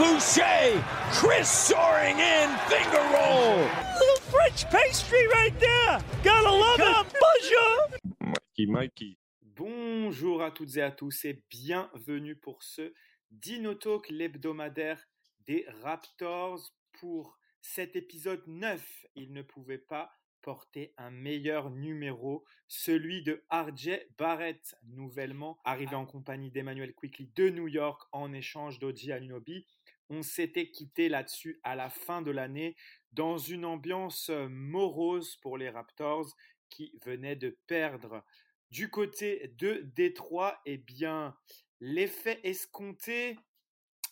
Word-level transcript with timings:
Boucher. 0.00 0.80
Chris 1.12 1.44
soaring 1.44 2.16
in. 2.18 2.48
Finger 2.70 3.04
roll. 3.12 3.58
Little 4.00 4.22
French 4.30 4.64
pastry 4.70 5.26
right 5.28 5.52
there. 5.60 6.00
Gotta 6.24 6.50
love 6.50 6.80
it. 6.80 7.18
Bonjour. 7.20 8.32
Mikey, 8.32 8.66
Mikey. 8.66 9.18
Bonjour 9.42 10.42
à 10.42 10.52
toutes 10.52 10.78
et 10.78 10.82
à 10.82 10.90
tous 10.90 11.26
et 11.26 11.44
bienvenue 11.50 12.34
pour 12.34 12.62
ce 12.62 12.94
Dino 13.30 13.74
Talk, 13.74 14.08
l'hebdomadaire 14.08 15.06
des 15.46 15.66
Raptors. 15.82 16.72
Pour 16.98 17.38
cet 17.60 17.94
épisode 17.94 18.42
9, 18.46 19.06
il 19.16 19.34
ne 19.34 19.42
pouvait 19.42 19.76
pas 19.76 20.10
porter 20.40 20.94
un 20.96 21.10
meilleur 21.10 21.70
numéro, 21.70 22.44
celui 22.68 23.22
de 23.22 23.44
RJ 23.50 24.00
Barrett, 24.18 24.74
nouvellement 24.84 25.58
arrivé 25.64 25.94
en 25.94 26.06
compagnie 26.06 26.50
d'Emmanuel 26.50 26.94
Quickly 26.94 27.30
de 27.36 27.50
New 27.50 27.68
York 27.68 28.02
en 28.12 28.32
échange 28.32 28.78
d'Oji 28.78 29.12
Anunobi. 29.12 29.66
On 30.10 30.22
s'était 30.22 30.70
quitté 30.70 31.08
là-dessus 31.08 31.60
à 31.62 31.76
la 31.76 31.88
fin 31.88 32.20
de 32.20 32.32
l'année 32.32 32.76
dans 33.12 33.38
une 33.38 33.64
ambiance 33.64 34.28
morose 34.28 35.36
pour 35.36 35.56
les 35.56 35.70
Raptors 35.70 36.34
qui 36.68 36.98
venaient 37.04 37.36
de 37.36 37.56
perdre. 37.68 38.24
Du 38.72 38.90
côté 38.90 39.54
de 39.56 39.82
Détroit, 39.94 40.60
eh 40.66 40.78
bien, 40.78 41.36
l'effet 41.80 42.40
escompté 42.42 43.38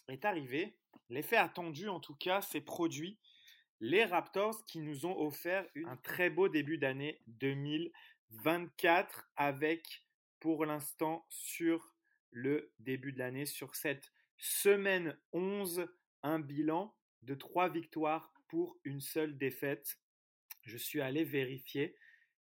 est 0.06 0.24
arrivé. 0.24 0.78
L'effet 1.08 1.36
attendu, 1.36 1.88
en 1.88 1.98
tout 1.98 2.14
cas, 2.14 2.42
s'est 2.42 2.60
produit 2.60 3.18
les 3.80 4.04
Raptors 4.04 4.64
qui 4.66 4.78
nous 4.78 5.04
ont 5.04 5.18
offert 5.18 5.66
un 5.86 5.96
très 5.96 6.30
beau 6.30 6.48
début 6.48 6.78
d'année 6.78 7.20
2024 7.26 9.32
avec 9.36 10.04
pour 10.38 10.64
l'instant 10.64 11.26
sur 11.28 11.92
le 12.30 12.72
début 12.78 13.12
de 13.12 13.18
l'année, 13.18 13.46
sur 13.46 13.74
cette 13.74 14.12
semaine 14.38 15.18
11, 15.32 15.86
un 16.22 16.38
bilan 16.38 16.94
de 17.22 17.34
trois 17.34 17.68
victoires 17.68 18.32
pour 18.48 18.78
une 18.84 19.00
seule 19.00 19.36
défaite. 19.36 19.98
Je 20.62 20.76
suis 20.76 21.00
allé 21.00 21.24
vérifier. 21.24 21.96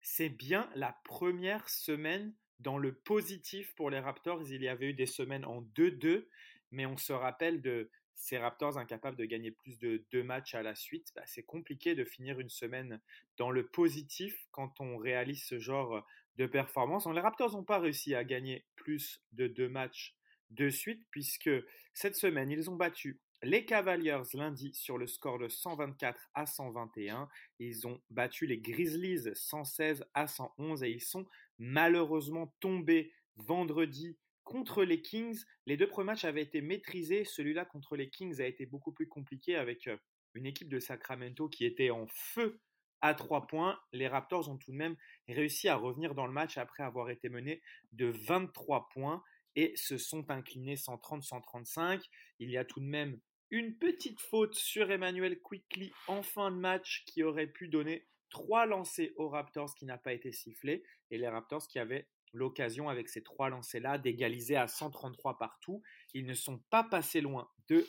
C'est 0.01 0.31
bien 0.31 0.71
la 0.75 0.99
première 1.05 1.69
semaine 1.69 2.35
dans 2.61 2.79
le 2.79 2.95
positif 2.95 3.75
pour 3.75 3.91
les 3.91 3.99
Raptors. 3.99 4.43
Il 4.51 4.63
y 4.63 4.69
avait 4.69 4.91
eu 4.91 4.95
des 4.95 5.07
semaines 5.07 5.45
en 5.45 5.63
2-2, 5.63 6.29
mais 6.71 6.87
on 6.87 6.97
se 6.97 7.13
rappelle 7.13 7.61
de 7.61 7.91
ces 8.15 8.39
Raptors 8.39 8.77
incapables 8.77 9.17
de 9.17 9.25
gagner 9.25 9.51
plus 9.51 9.79
de 9.79 10.05
deux 10.13 10.23
matchs 10.23 10.55
à 10.55 10.63
la 10.63 10.75
suite, 10.75 11.11
bah, 11.15 11.23
c'est 11.25 11.43
compliqué 11.43 11.95
de 11.95 12.05
finir 12.05 12.39
une 12.39 12.51
semaine 12.51 13.01
dans 13.39 13.51
le 13.51 13.67
positif 13.67 14.47
quand 14.51 14.79
on 14.81 14.99
réalise 14.99 15.43
ce 15.45 15.59
genre 15.59 16.07
de 16.37 16.47
performance. 16.47 17.07
Les 17.07 17.21
Raptors 17.21 17.53
n'ont 17.53 17.65
pas 17.65 17.79
réussi 17.79 18.15
à 18.15 18.25
gagner 18.25 18.67
plus 18.77 19.23
de 19.33 19.47
deux 19.47 19.69
matchs 19.69 20.15
de 20.51 20.69
suite, 20.69 21.07
puisque 21.11 21.51
cette 21.95 22.17
semaine, 22.17 22.51
ils 22.51 22.71
ont 22.71 22.77
battu 22.77 23.21
les 23.43 23.65
Cavaliers 23.65 24.21
lundi 24.35 24.75
sur 24.75 24.99
le 24.99 25.07
score 25.07 25.39
de 25.39 25.49
124 25.49 26.29
à 26.35 26.47
121. 26.47 27.29
Ils 27.59 27.87
ont 27.87 28.01
battu 28.11 28.47
les 28.47 28.59
Grizzlies 28.59 29.35
116 29.35 30.05
à 30.15 30.27
111 30.27 30.83
et 30.83 30.91
ils 30.91 31.01
sont 31.01 31.27
malheureusement 31.59 32.55
tombés 32.61 33.13
vendredi 33.37 34.19
contre 34.51 34.83
les 34.83 35.01
Kings, 35.01 35.45
les 35.67 35.77
deux 35.77 35.87
premiers 35.87 36.07
matchs 36.07 36.25
avaient 36.25 36.43
été 36.43 36.61
maîtrisés. 36.61 37.25
Celui-là 37.25 37.65
contre 37.65 37.95
les 37.95 38.11
Kings 38.11 38.41
a 38.41 38.47
été 38.47 38.67
beaucoup 38.67 38.91
plus 38.91 39.07
compliqué 39.07 39.55
avec 39.55 39.87
euh, 39.87 39.97
une 40.35 40.45
équipe 40.45 40.69
de 40.69 40.81
Sacramento 40.81 41.49
qui 41.49 41.65
était 41.65 41.91
en 41.91 42.07
feu 42.09 42.61
à 43.01 43.15
trois 43.15 43.47
points. 43.47 43.79
Les 43.93 44.09
Raptors 44.09 44.49
ont 44.49 44.57
tout 44.57 44.73
de 44.73 44.77
même 44.77 44.97
réussi 45.29 45.69
à 45.69 45.77
revenir 45.77 46.17
dans 46.17 46.27
le 46.27 46.33
match 46.33 46.59
après 46.59 46.83
avoir 46.83 47.11
été 47.11 47.29
menés 47.29 47.63
de 47.93 48.07
23 48.07 48.89
points 48.93 49.23
et 49.57 49.75
se 49.77 49.99
sont 49.99 50.31
inclinés 50.31 50.77
130-135. 50.77 52.03
Il 52.39 52.51
y 52.51 52.57
a 52.57 52.65
tout 52.65 52.81
de 52.81 52.87
même 52.87 53.19
une 53.51 53.77
petite 53.77 54.21
faute 54.21 54.55
sur 54.55 54.91
Emmanuel 54.91 55.41
Quickly 55.41 55.93
en 56.07 56.23
fin 56.23 56.51
de 56.51 56.57
match 56.57 57.05
qui 57.07 57.23
aurait 57.23 57.49
pu 57.49 57.69
donner 57.69 58.07
trois 58.31 58.65
lancers 58.65 59.11
aux 59.17 59.29
Raptors 59.29 59.75
qui 59.75 59.85
n'a 59.85 59.99
pas 59.99 60.13
été 60.13 60.33
sifflé 60.33 60.85
et 61.11 61.19
les 61.19 61.29
Raptors 61.29 61.67
qui 61.67 61.79
avaient 61.79 62.09
l'occasion 62.33 62.89
avec 62.89 63.09
ces 63.09 63.23
trois 63.23 63.49
lancers-là 63.49 63.99
d'égaliser 63.99 64.57
à 64.57 64.69
133 64.69 65.39
partout. 65.39 65.83
Ils 66.15 66.27
ne 66.27 66.35
sont 66.35 66.59
pas 66.71 66.85
passés 66.85 67.21
loin 67.21 67.51
de 67.69 67.85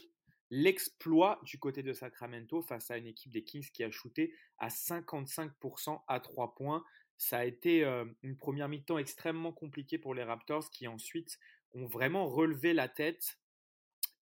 l'exploit 0.50 1.40
du 1.44 1.60
côté 1.60 1.84
de 1.84 1.94
Sacramento 1.94 2.62
face 2.62 2.92
à 2.92 2.98
une 2.98 3.08
équipe 3.08 3.32
des 3.32 3.44
Kings 3.44 3.70
qui 3.72 3.84
a 3.84 3.92
shooté 3.92 4.34
à 4.58 4.68
55% 4.68 6.02
à 6.08 6.20
3 6.20 6.56
points. 6.56 6.84
Ça 7.22 7.38
a 7.38 7.46
été 7.46 7.84
euh, 7.84 8.04
une 8.24 8.36
première 8.36 8.68
mi-temps 8.68 8.98
extrêmement 8.98 9.52
compliquée 9.52 10.00
pour 10.00 10.16
les 10.16 10.24
Raptors 10.24 10.72
qui 10.72 10.88
ensuite 10.88 11.38
ont 11.76 11.86
vraiment 11.86 12.28
relevé 12.28 12.74
la 12.74 12.90
tête 12.90 13.38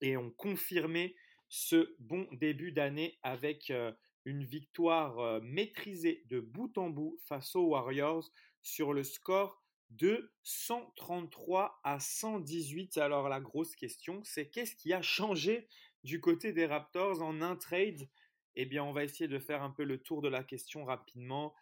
et 0.02 0.18
ont 0.18 0.32
confirmé 0.32 1.16
ce 1.48 1.96
bon 2.00 2.28
début 2.34 2.74
d'année 2.74 3.18
avec 3.24 3.72
euh, 3.72 3.94
une 4.26 4.44
victoire 4.44 5.18
euh, 5.20 5.40
maîtrisée 5.42 6.26
de 6.26 6.42
bout 6.42 6.78
en 6.78 6.90
bout 6.90 7.18
face 7.24 7.56
aux 7.56 7.68
Warriors 7.68 8.30
sur 8.64 8.92
le 8.92 9.06
score 9.06 9.64
de 9.92 10.34
133 10.44 11.80
à 11.86 12.02
118. 12.02 12.98
Alors 12.98 13.30
la 13.30 13.40
grosse 13.40 13.78
question, 13.78 14.22
c'est 14.26 14.50
qu'est-ce 14.50 14.76
qui 14.76 14.92
a 14.92 15.02
changé 15.02 15.70
du 16.04 16.20
côté 16.20 16.52
des 16.52 16.66
Raptors 16.66 17.22
en 17.22 17.42
un 17.42 17.56
trade? 17.56 18.10
Eh 18.56 18.66
bien, 18.66 18.84
on 18.84 18.92
va 18.92 19.06
essayer 19.06 19.30
de 19.30 19.40
faire 19.40 19.64
un 19.64 19.72
peu 19.72 19.86
le 19.86 20.00
tour 20.00 20.22
de 20.22 20.28
la 20.28 20.44
question 20.44 20.84
rapidement 20.84 21.56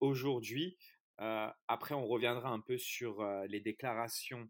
aujourd'hui. 0.00 0.76
Après, 1.18 1.94
on 1.94 2.06
reviendra 2.06 2.50
un 2.50 2.60
peu 2.60 2.78
sur 2.78 3.24
les 3.48 3.60
déclarations 3.60 4.48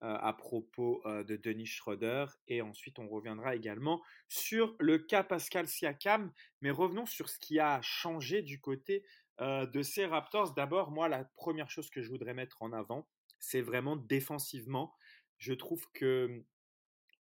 à 0.00 0.32
propos 0.32 1.02
de 1.04 1.36
Denis 1.36 1.66
Schroeder 1.66 2.26
et 2.46 2.62
ensuite 2.62 3.00
on 3.00 3.08
reviendra 3.08 3.56
également 3.56 4.00
sur 4.28 4.76
le 4.78 4.98
cas 4.98 5.24
Pascal 5.24 5.66
Siakam. 5.66 6.32
Mais 6.60 6.70
revenons 6.70 7.06
sur 7.06 7.28
ce 7.28 7.38
qui 7.38 7.58
a 7.58 7.80
changé 7.82 8.42
du 8.42 8.60
côté 8.60 9.04
de 9.40 9.82
ces 9.82 10.06
Raptors, 10.06 10.54
d'abord, 10.54 10.90
moi, 10.90 11.08
la 11.08 11.24
première 11.36 11.70
chose 11.70 11.90
que 11.90 12.02
je 12.02 12.08
voudrais 12.10 12.34
mettre 12.34 12.62
en 12.62 12.72
avant, 12.72 13.08
c'est 13.38 13.60
vraiment 13.60 13.96
défensivement. 13.96 14.94
Je 15.36 15.52
trouve 15.52 15.86
que 15.92 16.44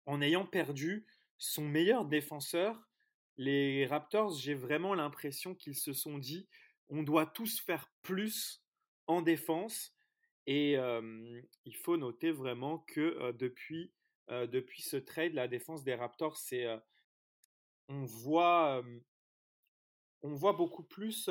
en 0.06 0.22
ayant 0.22 0.46
perdu 0.46 1.06
son 1.38 1.68
meilleur 1.68 2.06
défenseur, 2.06 2.88
les 3.38 3.86
Raptors, 3.86 4.38
j'ai 4.38 4.54
vraiment 4.54 4.94
l'impression 4.94 5.56
qu'ils 5.56 5.76
se 5.76 5.92
sont 5.92 6.18
dit 6.18 6.48
on 6.90 7.04
doit 7.04 7.26
tous 7.26 7.60
faire 7.60 7.90
plus 8.02 8.64
en 9.08 9.22
défense. 9.22 9.94
Et 10.48 10.74
il 10.74 11.76
faut 11.76 11.98
noter 11.98 12.32
vraiment 12.32 12.80
que 12.80 13.32
depuis, 13.32 13.92
depuis 14.30 14.84
ce 14.84 14.98
trade, 14.98 15.34
la 15.34 15.48
défense 15.48 15.84
des 15.84 15.96
Raptors, 15.96 16.38
c'est 16.38 16.68
on 17.88 18.04
voit 18.04 18.84
on 20.22 20.34
voit 20.34 20.54
beaucoup 20.54 20.84
plus 20.84 21.30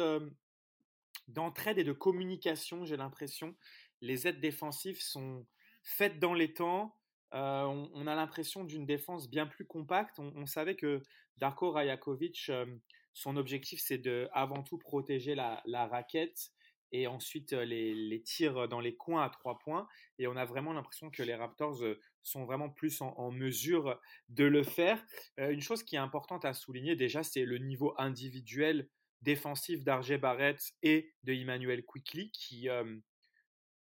d'entraide 1.29 1.79
et 1.79 1.85
de 1.85 1.93
communication, 1.93 2.85
j'ai 2.85 2.97
l'impression. 2.97 3.55
Les 4.01 4.27
aides 4.27 4.41
défensives 4.41 5.01
sont 5.01 5.47
faites 5.83 6.19
dans 6.19 6.35
les 6.35 6.53
temps. 6.53 6.97
On, 7.33 8.07
a 8.07 8.15
l'impression 8.15 8.65
d'une 8.65 8.87
défense 8.87 9.29
bien 9.29 9.47
plus 9.47 9.65
compacte. 9.65 10.19
On, 10.19 10.47
savait 10.47 10.77
que 10.77 11.03
Darko 11.39 11.73
Rajakovic, 11.73 12.51
son 13.15 13.37
objectif, 13.37 13.81
c'est 13.83 13.99
de 13.99 14.29
avant 14.33 14.63
tout 14.63 14.79
protéger 14.79 15.35
la, 15.35 15.63
raquette 15.87 16.51
et 16.93 17.07
ensuite 17.07 17.55
euh, 17.55 17.65
les, 17.65 18.23
tirs 18.23 18.69
dans 18.69 18.81
les 18.81 18.95
coins 18.95 19.25
à 19.25 19.31
trois 19.31 19.59
points. 19.59 19.89
Et 20.19 20.27
on 20.27 20.37
a 20.37 20.45
vraiment 20.45 20.73
l'impression 20.73 21.11
que 21.11 21.23
les 21.23 21.35
Raptors 21.35 21.83
sont 22.23 22.45
vraiment 22.45 22.69
plus 22.69 23.01
en, 23.01 23.15
en 23.17 23.31
mesure 23.31 23.99
de 24.29 24.45
le 24.45 24.63
faire. 24.63 25.03
une 25.39 25.61
chose 25.61 25.83
qui 25.83 25.97
est 25.97 25.99
importante 25.99 26.45
à 26.45 26.53
souligner 26.53 26.97
déjà, 26.97 27.23
c'est 27.23 27.45
le 27.45 27.59
niveau 27.59 27.95
individuel 27.99 28.89
défensif 29.23 29.83
d'Arjé 29.85 30.19
Barrett 30.19 30.61
et 30.83 31.15
de 31.23 31.33
Emmanuel 31.33 31.85
Quickly 31.85 32.31
qui 32.31 32.69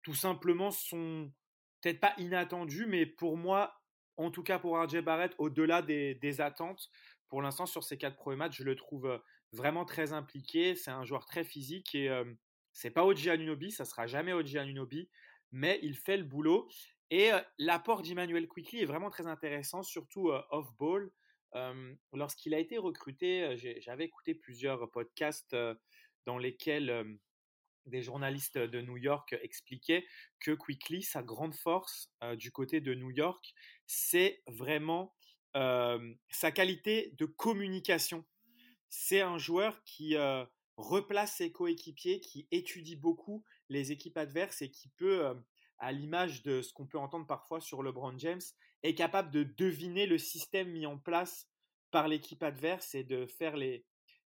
tout 0.03 0.15
simplement 0.15 0.71
sont 0.71 1.33
peut-être 1.81 2.01
pas 2.01 2.15
inattendus, 2.19 2.87
mais 2.87 3.07
pour 3.07 3.37
moi, 3.37 3.75
en 4.17 4.31
tout 4.31 4.43
cas 4.43 4.59
pour 4.59 4.79
RJ 4.79 5.01
Barrett, 5.01 5.35
au-delà 5.39 5.83
des, 5.83 6.41
attentes, 6.41 6.91
pour 7.31 7.41
l'instant 7.41 7.65
sur 7.65 7.83
ces 7.83 7.97
quatre 7.97 8.17
premiers 8.17 8.37
matchs, 8.37 8.59
je 8.59 8.65
le 8.65 8.77
trouve 8.77 9.23
vraiment 9.53 9.87
très 9.87 10.13
impliqué. 10.13 10.75
C'est 10.75 10.91
un 10.91 11.05
joueur 11.05 11.25
très 11.25 11.45
physique 11.45 11.95
et 11.95 12.11
c'est 12.73 12.91
pas 12.91 13.07
Oji 13.07 13.31
Anunobi, 13.31 13.71
ça 13.71 13.85
sera 13.85 14.07
jamais 14.07 14.35
Oji 14.35 14.59
Anunobi, 14.59 15.09
mais 15.53 15.79
il 15.83 15.97
fait 15.97 16.19
le 16.19 16.25
boulot. 16.25 16.69
Et 17.11 17.31
l'apport 17.59 18.03
d'Emmanuel 18.03 18.47
Quickly 18.47 18.83
est 18.83 18.87
vraiment 18.87 19.11
très 19.11 19.27
intéressant, 19.27 19.83
surtout 19.83 20.31
off-ball 20.51 21.11
lorsqu'il 22.13 22.55
a 22.55 22.59
été 22.59 22.79
recruté, 22.79 23.57
j'avais 23.81 24.05
écouté 24.05 24.35
plusieurs 24.35 24.91
podcasts 24.91 25.57
dans 26.27 26.39
lesquels 26.39 27.19
des 27.87 28.03
journalistes 28.03 28.59
de 28.59 28.81
New 28.81 28.99
York 28.99 29.35
expliquaient 29.43 30.07
que 30.39 30.53
Quickly, 30.53 31.03
sa 31.03 31.23
grande 31.23 31.55
force 31.55 32.13
du 32.37 32.53
côté 32.53 32.81
de 32.81 32.95
New 32.95 33.11
York, 33.11 33.55
c'est 33.87 34.43
vraiment 34.47 35.15
sa 35.55 36.53
qualité 36.53 37.15
de 37.19 37.27
communication. 37.27 38.25
C'est 38.89 39.21
un 39.21 39.39
joueur 39.39 39.83
qui 39.85 40.17
replace 40.77 41.37
ses 41.37 41.53
coéquipiers, 41.53 42.21
qui 42.21 42.49
étudie 42.51 42.97
beaucoup 42.97 43.45
les 43.69 43.93
équipes 43.93 44.17
adverses 44.17 44.63
et 44.63 44.71
qui 44.71 44.89
peut, 44.97 45.35
à 45.79 45.93
l'image 45.93 46.43
de 46.43 46.63
ce 46.63 46.73
qu'on 46.73 46.87
peut 46.87 46.99
entendre 46.99 47.27
parfois 47.27 47.61
sur 47.61 47.83
LeBron 47.83 48.19
James, 48.19 48.41
est 48.83 48.95
capable 48.95 49.31
de 49.31 49.43
deviner 49.43 50.07
le 50.07 50.19
système 50.19 50.71
mis 50.71 50.87
en 50.87 50.99
place 50.99 51.49
par 51.91 52.09
l'équipe 52.09 52.43
adverse 52.43 52.95
et 52.95 53.05
de 53.05 53.27
faire 53.27 53.57
les, 53.57 53.85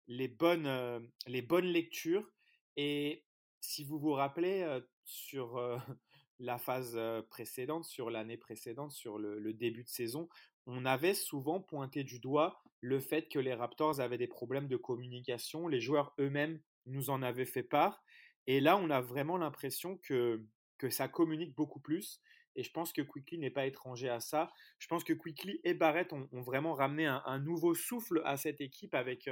les, 0.08 0.28
bonnes, 0.28 1.10
les 1.28 1.42
bonnes 1.42 1.68
lectures. 1.68 2.30
Et 2.76 3.24
si 3.62 3.84
vous 3.84 4.00
vous 4.00 4.14
rappelez, 4.14 4.82
sur 5.06 5.60
la 6.40 6.58
phase 6.58 7.00
précédente, 7.30 7.86
sur 7.86 8.10
l'année 8.10 8.38
précédente, 8.38 8.92
sur 8.92 9.18
le, 9.18 9.54
début 9.54 9.84
de 9.84 9.90
saison, 9.90 10.30
on 10.66 10.86
avait 10.86 11.14
souvent 11.14 11.60
pointé 11.60 12.04
du 12.04 12.20
doigt 12.20 12.62
le 12.82 13.00
fait 13.00 13.30
que 13.30 13.40
les 13.40 13.54
Raptors 13.54 14.00
avaient 14.00 14.18
des 14.18 14.28
problèmes 14.28 14.68
de 14.68 14.78
communication. 14.78 15.68
Les 15.68 15.82
joueurs 15.82 16.14
eux-mêmes 16.20 16.60
nous 16.86 17.10
en 17.10 17.22
avaient 17.22 17.46
fait 17.46 17.64
part. 17.64 18.04
Et 18.48 18.60
là, 18.60 18.78
on 18.78 18.90
a 18.90 19.02
vraiment 19.02 19.38
l'impression 19.38 19.98
que, 19.98 20.46
que 20.78 20.90
ça 20.90 21.08
communique 21.08 21.56
beaucoup 21.56 21.80
plus. 21.80 22.22
Et 22.56 22.64
je 22.64 22.72
pense 22.72 22.94
que 22.94 23.02
Quickly 23.02 23.38
n'est 23.38 23.50
pas 23.50 23.66
étranger 23.66 24.10
à 24.10 24.20
ça. 24.20 24.52
Je 24.80 24.88
pense 24.88 25.04
que 25.04 25.14
Quickly 25.14 25.60
et 25.64 25.74
Barrett 25.74 26.12
ont, 26.14 26.28
vraiment 26.32 26.74
ramené 26.74 27.06
un, 27.06 27.40
nouveau 27.40 27.74
souffle 27.74 28.22
à 28.26 28.38
cette 28.38 28.62
équipe 28.62 28.94
avec, 28.94 29.30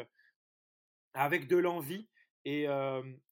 avec 1.13 1.47
de 1.47 1.57
l'envie 1.57 2.07
et 2.45 2.67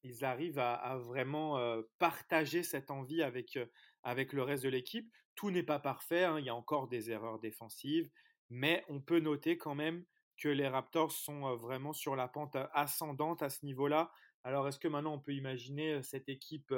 ils 0.02 0.24
arrivent 0.24 0.58
à, 0.58 0.96
vraiment 0.98 1.58
partager 1.98 2.62
cette 2.62 2.90
envie 2.90 3.22
avec, 3.22 3.58
avec 4.02 4.32
le 4.32 4.42
reste 4.42 4.64
de 4.64 4.68
l'équipe. 4.68 5.10
Tout 5.34 5.50
n'est 5.50 5.62
pas 5.62 5.78
parfait, 5.78 6.24
hein, 6.24 6.38
il 6.38 6.44
y 6.44 6.50
a 6.50 6.54
encore 6.54 6.88
des 6.88 7.10
erreurs 7.10 7.38
défensives, 7.38 8.10
mais 8.50 8.84
on 8.88 9.00
peut 9.00 9.20
noter 9.20 9.56
quand 9.56 9.74
même 9.74 10.04
que 10.36 10.48
les 10.48 10.68
Raptors 10.68 11.12
sont 11.12 11.54
vraiment 11.56 11.92
sur 11.92 12.16
la 12.16 12.28
pente 12.28 12.56
ascendante 12.72 13.42
à 13.42 13.50
ce 13.50 13.64
niveau-là. 13.64 14.10
Alors 14.42 14.68
est-ce 14.68 14.78
que 14.78 14.88
maintenant 14.88 15.14
on 15.14 15.20
peut 15.20 15.34
imaginer 15.34 16.02
cette 16.02 16.28
équipe 16.28 16.72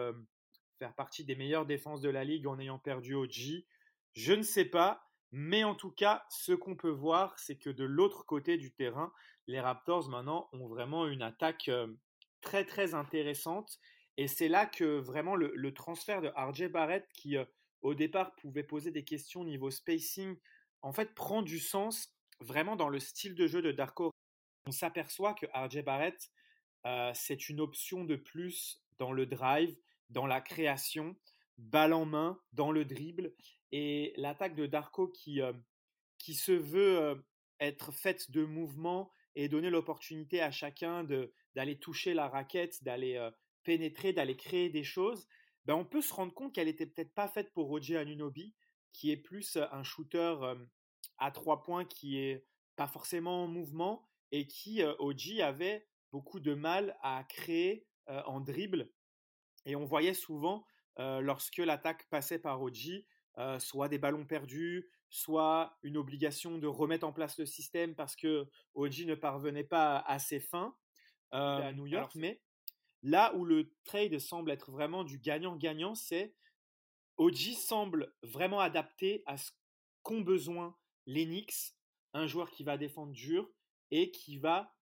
faire 0.82 0.94
partie 0.94 1.25
des 1.25 1.37
meilleures 1.37 1.64
défenses 1.64 2.00
de 2.00 2.11
la 2.11 2.25
ligue 2.25 2.49
en 2.49 2.58
ayant 2.58 2.79
perdu 2.79 3.14
OG 3.14 3.64
Je 4.14 4.32
ne 4.32 4.43
sais 4.43 4.64
pas, 4.64 5.08
mais 5.31 5.62
en 5.62 5.76
tout 5.76 5.93
cas, 5.93 6.25
ce 6.29 6.52
qu'on 6.52 6.75
peut 6.75 6.90
voir, 6.90 7.38
c'est 7.38 7.56
que 7.56 7.70
de 7.70 7.84
l'autre 7.84 8.26
côté 8.26 8.56
du 8.56 8.73
terrain, 8.73 9.12
les 9.46 9.61
Raptors 9.61 10.08
maintenant 10.08 10.49
ont 10.52 10.67
vraiment 10.67 11.06
une 11.06 11.23
attaque 11.23 11.70
très 12.42 12.66
très 12.66 12.92
intéressante. 12.92 13.78
Et 14.18 14.28
c'est 14.28 14.48
là 14.48 14.66
que 14.66 14.98
vraiment 14.98 15.34
le, 15.36 15.72
transfert 15.72 16.20
de 16.20 16.28
RJ 16.36 16.68
Barrett, 16.68 17.08
qui 17.14 17.38
euh, 17.38 17.44
au 17.80 17.94
départ 17.94 18.34
pouvait 18.34 18.62
poser 18.62 18.90
des 18.90 19.04
questions 19.04 19.40
au 19.40 19.44
niveau 19.44 19.70
spacing, 19.70 20.36
en 20.82 20.92
fait 20.92 21.14
prend 21.14 21.40
du 21.40 21.58
sens 21.58 22.14
vraiment 22.40 22.76
dans 22.76 22.90
le 22.90 23.00
style 23.00 23.34
de 23.34 23.46
jeu 23.46 23.62
de 23.62 23.72
Darko. 23.72 24.10
On 24.66 24.72
s'aperçoit 24.72 25.34
que 25.34 25.46
RJ 25.54 25.82
Barrett, 25.82 26.30
euh, 26.84 27.10
c'est 27.14 27.48
une 27.48 27.60
option 27.60 28.04
de 28.04 28.16
plus 28.16 28.82
dans 28.98 29.12
le 29.12 29.24
drive, 29.24 29.74
dans 30.10 30.26
la 30.26 30.40
création, 30.40 31.16
balle 31.56 31.94
en 31.94 32.04
main, 32.04 32.38
dans 32.52 32.70
le 32.70 32.84
dribble. 32.84 33.32
Et 33.70 34.12
l'attaque 34.16 34.54
de 34.54 34.66
Darko 34.66 35.08
qui, 35.08 35.40
euh, 35.40 35.52
qui 36.18 36.34
se 36.34 36.52
veut 36.52 37.24
être 37.60 37.92
faite 37.92 38.30
de 38.30 38.44
mouvements 38.44 39.10
et 39.34 39.48
donner 39.48 39.70
l'opportunité 39.70 40.42
à 40.42 40.50
chacun 40.50 41.04
d'aller 41.54 41.78
toucher 41.78 42.14
la 42.14 42.28
raquette, 42.28 42.82
d'aller 42.82 43.16
euh, 43.16 43.31
pénétrer, 43.64 44.12
d'aller 44.12 44.37
créer 44.37 44.70
des 44.70 44.84
choses, 44.84 45.26
ben 45.64 45.75
on 45.75 45.84
peut 45.84 46.00
se 46.00 46.12
rendre 46.12 46.34
compte 46.34 46.54
qu'elle 46.54 46.69
était 46.69 46.87
peut-être 46.87 47.14
pas 47.14 47.28
faite 47.28 47.52
pour 47.52 47.69
Roger 47.69 47.96
Anunobi, 47.96 48.54
qui 48.93 49.10
est 49.10 49.16
plus 49.16 49.56
euh, 49.56 49.66
un 49.72 49.82
shooter 49.82 50.37
euh, 50.43 50.56
à 51.19 51.31
trois 51.31 51.62
points 51.62 51.84
qui 51.84 52.19
est 52.19 52.46
pas 52.76 52.88
forcément 52.88 53.44
en 53.44 53.49
mouvement 53.49 54.08
et 54.31 54.46
qui, 54.46 54.82
OG, 54.82 55.40
avait 55.43 55.87
beaucoup 56.10 56.40
de 56.40 56.54
mal 56.54 56.96
à 57.02 57.22
créer 57.28 57.87
en 58.06 58.40
dribble. 58.40 58.90
Et 59.66 59.76
on 59.76 59.84
voyait 59.84 60.14
souvent, 60.14 60.64
lorsque 60.96 61.58
l'attaque 61.58 62.08
passait 62.08 62.38
par 62.38 62.62
OG, 62.62 63.05
soit 63.58 63.88
des 63.90 63.98
ballons 63.98 64.25
perdus, 64.25 64.90
soit 65.10 65.78
une 65.82 65.98
obligation 65.98 66.56
de 66.56 66.66
remettre 66.66 67.06
en 67.06 67.12
place 67.12 67.38
le 67.38 67.44
système 67.44 67.94
parce 67.94 68.16
que 68.16 68.48
OG 68.75 69.05
ne 69.05 69.14
parvenait 69.14 69.64
pas 69.64 69.98
à 69.98 70.19
ses 70.19 70.40
fins 70.40 70.75
à 71.32 71.73
New 71.73 71.87
York. 71.87 72.14
mais 72.14 72.40
là 73.02 73.34
où 73.34 73.44
le 73.44 73.73
trade 73.84 74.19
semble 74.19 74.50
être 74.50 74.70
vraiment 74.70 75.05
du 75.05 75.19
gagnant-gagnant, 75.19 75.94
c'est 75.94 76.34
OG 77.17 77.55
semble 77.56 78.14
vraiment 78.23 78.61
adapté 78.61 79.23
à 79.26 79.37
ce 79.37 79.50
qu'ont 80.02 80.20
besoin 80.20 80.76
les 81.06 81.25
Knicks, 81.25 81.75
un 82.14 82.26
joueur 82.26 82.50
qui 82.50 82.64
va 82.64 82.76
défendre 82.76 83.12
dur 83.12 83.50
et 83.90 84.11
qui 84.11 84.38
va 84.38 84.75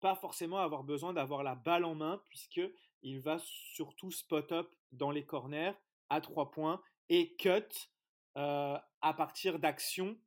pas 0.00 0.14
forcément 0.14 0.58
avoir 0.58 0.84
besoin 0.84 1.12
d'avoir 1.12 1.42
la 1.42 1.54
balle 1.54 1.84
en 1.84 1.94
main 1.94 2.22
puisque 2.28 2.60
il 3.02 3.20
va 3.20 3.38
surtout 3.38 4.10
spot 4.10 4.52
up 4.52 4.74
dans 4.90 5.10
les 5.10 5.24
corners 5.24 5.72
à 6.08 6.20
trois 6.20 6.50
points 6.50 6.82
et 7.08 7.34
cut 7.36 7.88
euh, 8.36 8.78
à 9.00 9.14
partir 9.14 9.58
d'actions 9.58 10.18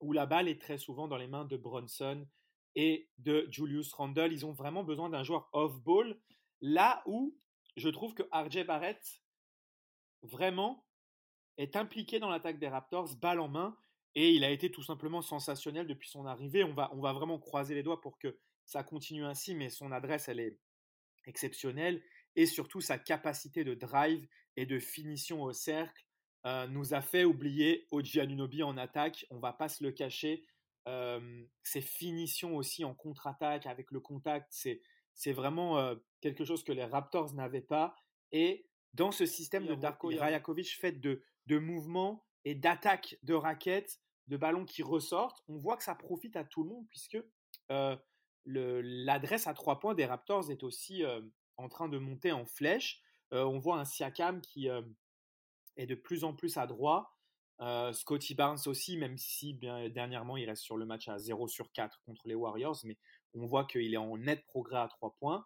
où 0.00 0.12
la 0.12 0.26
balle 0.26 0.48
est 0.48 0.60
très 0.60 0.78
souvent 0.78 1.08
dans 1.08 1.16
les 1.16 1.26
mains 1.26 1.44
de 1.44 1.56
Bronson 1.56 2.26
et 2.74 3.08
de 3.18 3.46
Julius 3.50 3.92
Randle. 3.92 4.32
Ils 4.32 4.46
ont 4.46 4.52
vraiment 4.52 4.84
besoin 4.84 5.10
d'un 5.10 5.22
joueur 5.22 5.48
off-ball. 5.52 6.18
Là 6.60 7.02
où 7.06 7.36
je 7.76 7.88
trouve 7.88 8.14
que 8.14 8.22
RJ 8.32 8.66
Barrett 8.66 9.02
vraiment 10.22 10.86
est 11.56 11.76
impliqué 11.76 12.18
dans 12.18 12.30
l'attaque 12.30 12.58
des 12.58 12.68
Raptors, 12.68 13.16
balle 13.16 13.40
en 13.40 13.48
main, 13.48 13.76
et 14.14 14.32
il 14.32 14.44
a 14.44 14.50
été 14.50 14.70
tout 14.70 14.82
simplement 14.82 15.22
sensationnel 15.22 15.86
depuis 15.86 16.08
son 16.08 16.26
arrivée. 16.26 16.64
On 16.64 16.74
va, 16.74 16.90
on 16.94 17.00
va 17.00 17.12
vraiment 17.12 17.38
croiser 17.38 17.74
les 17.74 17.82
doigts 17.82 18.00
pour 18.00 18.18
que 18.18 18.38
ça 18.64 18.82
continue 18.82 19.24
ainsi, 19.24 19.54
mais 19.54 19.68
son 19.68 19.92
adresse, 19.92 20.28
elle 20.28 20.40
est 20.40 20.58
exceptionnelle, 21.26 22.02
et 22.36 22.46
surtout 22.46 22.80
sa 22.80 22.98
capacité 22.98 23.64
de 23.64 23.74
drive 23.74 24.26
et 24.56 24.66
de 24.66 24.78
finition 24.78 25.42
au 25.42 25.52
cercle 25.52 26.04
euh, 26.46 26.66
nous 26.68 26.94
a 26.94 27.02
fait 27.02 27.24
oublier 27.24 27.86
Oji 27.90 28.20
Anunobi 28.20 28.62
en 28.62 28.76
attaque. 28.76 29.26
On 29.30 29.38
va 29.38 29.52
pas 29.52 29.68
se 29.68 29.84
le 29.84 29.92
cacher. 29.92 30.44
Ses 31.62 31.80
finitions 31.80 32.56
aussi 32.56 32.84
en 32.84 32.94
contre-attaque 32.94 33.66
avec 33.66 33.90
le 33.90 34.00
contact, 34.00 34.48
c'est, 34.50 34.82
c'est 35.14 35.32
vraiment 35.32 35.94
quelque 36.20 36.44
chose 36.44 36.64
que 36.64 36.72
les 36.72 36.84
Raptors 36.84 37.34
n'avaient 37.34 37.60
pas. 37.60 37.94
Et 38.32 38.66
dans 38.94 39.12
ce 39.12 39.26
système 39.26 39.66
de 39.66 39.74
Darko 39.74 40.08
Rajakovic 40.08 40.76
fait 40.76 40.92
de, 40.92 41.22
de 41.46 41.58
mouvements 41.58 42.24
et 42.44 42.54
d'attaques 42.54 43.18
de 43.22 43.34
raquettes, 43.34 44.00
de 44.28 44.36
ballons 44.36 44.64
qui 44.64 44.82
ressortent, 44.82 45.42
on 45.48 45.56
voit 45.58 45.76
que 45.76 45.84
ça 45.84 45.94
profite 45.94 46.36
à 46.36 46.44
tout 46.44 46.62
le 46.62 46.70
monde 46.70 46.86
puisque 46.88 47.18
l'adresse 48.46 49.46
à 49.46 49.54
trois 49.54 49.78
points 49.78 49.94
des 49.94 50.06
Raptors 50.06 50.50
est 50.50 50.62
aussi 50.62 51.04
en 51.56 51.68
train 51.68 51.88
de 51.88 51.98
monter 51.98 52.32
en 52.32 52.46
flèche. 52.46 53.02
on 53.30 53.58
voit 53.58 53.78
un 53.78 53.84
Siakam 53.84 54.40
qui, 54.40 54.68
est 55.76 55.86
de 55.86 55.94
plus 55.94 56.24
en 56.24 56.34
plus 56.34 56.56
adroit. 56.56 57.16
Euh, 57.60 57.92
Scotty 57.92 58.34
Barnes 58.34 58.60
aussi, 58.66 58.96
même 58.96 59.18
si 59.18 59.52
bien, 59.52 59.88
dernièrement 59.90 60.36
il 60.36 60.48
reste 60.48 60.62
sur 60.62 60.76
le 60.76 60.86
match 60.86 61.08
à 61.08 61.18
0 61.18 61.46
sur 61.48 61.70
4 61.72 62.00
contre 62.06 62.26
les 62.26 62.34
Warriors, 62.34 62.78
mais 62.84 62.96
on 63.34 63.44
voit 63.44 63.66
qu'il 63.66 63.92
est 63.92 63.98
en 63.98 64.16
net 64.16 64.44
progrès 64.46 64.78
à 64.78 64.88
3 64.88 65.14
points. 65.18 65.44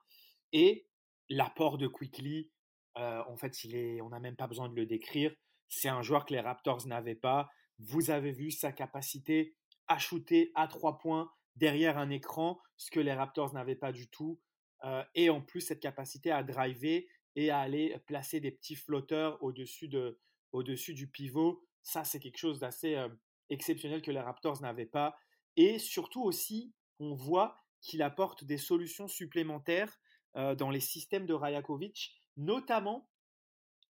Et 0.52 0.86
l'apport 1.28 1.78
de 1.78 1.88
Quickly, 1.88 2.50
euh, 2.96 3.22
en 3.26 3.36
fait, 3.36 3.64
il 3.64 3.74
est, 3.74 4.00
on 4.00 4.10
n'a 4.10 4.20
même 4.20 4.36
pas 4.36 4.46
besoin 4.46 4.68
de 4.68 4.76
le 4.76 4.86
décrire. 4.86 5.34
C'est 5.68 5.88
un 5.88 6.02
joueur 6.02 6.24
que 6.24 6.32
les 6.32 6.40
Raptors 6.40 6.86
n'avaient 6.86 7.16
pas. 7.16 7.50
Vous 7.78 8.10
avez 8.10 8.30
vu 8.30 8.52
sa 8.52 8.70
capacité 8.70 9.56
à 9.88 9.98
shooter 9.98 10.52
à 10.54 10.68
3 10.68 10.98
points 10.98 11.32
derrière 11.56 11.98
un 11.98 12.10
écran, 12.10 12.60
ce 12.76 12.90
que 12.90 13.00
les 13.00 13.12
Raptors 13.12 13.52
n'avaient 13.54 13.74
pas 13.74 13.92
du 13.92 14.08
tout. 14.08 14.40
Euh, 14.84 15.02
et 15.14 15.30
en 15.30 15.40
plus, 15.40 15.60
cette 15.60 15.80
capacité 15.80 16.30
à 16.30 16.42
driver 16.44 17.06
et 17.36 17.50
à 17.50 17.58
aller 17.58 17.98
placer 18.06 18.38
des 18.38 18.52
petits 18.52 18.76
flotteurs 18.76 19.42
au-dessus, 19.42 19.88
de, 19.88 20.20
au-dessus 20.52 20.94
du 20.94 21.08
pivot. 21.08 21.64
Ça, 21.84 22.02
c'est 22.02 22.18
quelque 22.18 22.38
chose 22.38 22.58
d'assez 22.58 22.96
euh, 22.96 23.08
exceptionnel 23.50 24.02
que 24.02 24.10
les 24.10 24.20
Raptors 24.20 24.60
n'avaient 24.60 24.86
pas. 24.86 25.16
Et 25.56 25.78
surtout 25.78 26.22
aussi, 26.22 26.74
on 26.98 27.14
voit 27.14 27.56
qu'il 27.80 28.02
apporte 28.02 28.42
des 28.44 28.58
solutions 28.58 29.06
supplémentaires 29.06 29.96
euh, 30.36 30.56
dans 30.56 30.70
les 30.70 30.80
systèmes 30.80 31.26
de 31.26 31.34
Rajakovic, 31.34 32.20
notamment 32.36 33.08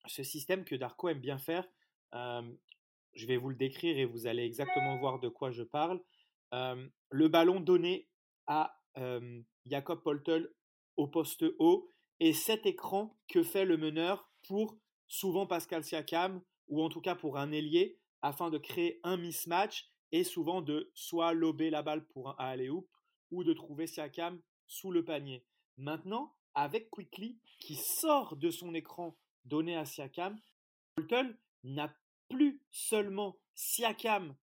ce 0.07 0.23
système 0.23 0.65
que 0.65 0.75
Darko 0.75 1.09
aime 1.09 1.21
bien 1.21 1.39
faire. 1.39 1.67
Je 2.13 3.27
vais 3.27 3.37
vous 3.39 3.49
le 3.49 3.57
décrire 3.57 3.97
et 3.97 4.05
vous 4.05 4.27
allez 4.27 4.45
exactement 4.45 4.99
voir 4.99 5.19
de 5.19 5.29
quoi 5.29 5.51
je 5.51 5.63
parle. 5.63 6.01
le 6.53 7.29
ballon 7.29 7.59
donné 7.61 8.09
à 8.47 8.79
Jakob 9.65 10.03
Poltel 10.03 10.53
au 10.97 11.07
poste 11.09 11.45
haut 11.59 11.89
et 12.21 12.33
cet 12.33 12.67
écran 12.67 13.17
que 13.29 13.43
fait 13.43 13.65
le 13.65 13.77
meneur 13.77 14.31
pour 14.47 14.77
souvent 15.09 15.47
Pascal 15.47 15.85
Siakam 15.85 16.43
ou 16.69 16.83
en 16.83 16.89
tout 16.89 17.01
cas 17.01 17.15
pour 17.15 17.39
un 17.39 17.53
ailier 17.53 17.99
afin 18.23 18.51
de 18.51 18.59
créer 18.59 19.01
un 19.03 19.17
mismatch 19.17 19.89
et 20.13 20.25
souvent 20.25 20.63
de 20.63 20.91
soit 20.95 21.33
lober 21.33 21.71
la 21.71 21.83
balle 21.83 22.07
pour 22.07 22.31
un 22.31 22.37
aller 22.39 22.69
hoop 22.69 22.89
ou 23.31 23.45
de 23.45 23.53
trouver 23.53 23.87
Siakam 23.87 24.41
sous 24.67 24.91
le 24.91 25.05
panier. 25.05 25.45
Maintenant, 25.77 26.35
avec 26.55 26.91
Quickly 26.91 27.39
qui 27.61 27.77
sort 27.77 28.37
de 28.37 28.51
son 28.51 28.75
écran 28.75 29.17
donné 29.45 29.77
à 29.77 29.85
Siakam, 29.85 30.41
Bolton 30.97 31.37
n'a 31.65 31.95
plus 32.29 32.63
seulement 32.71 33.37
Siakam 33.55 34.37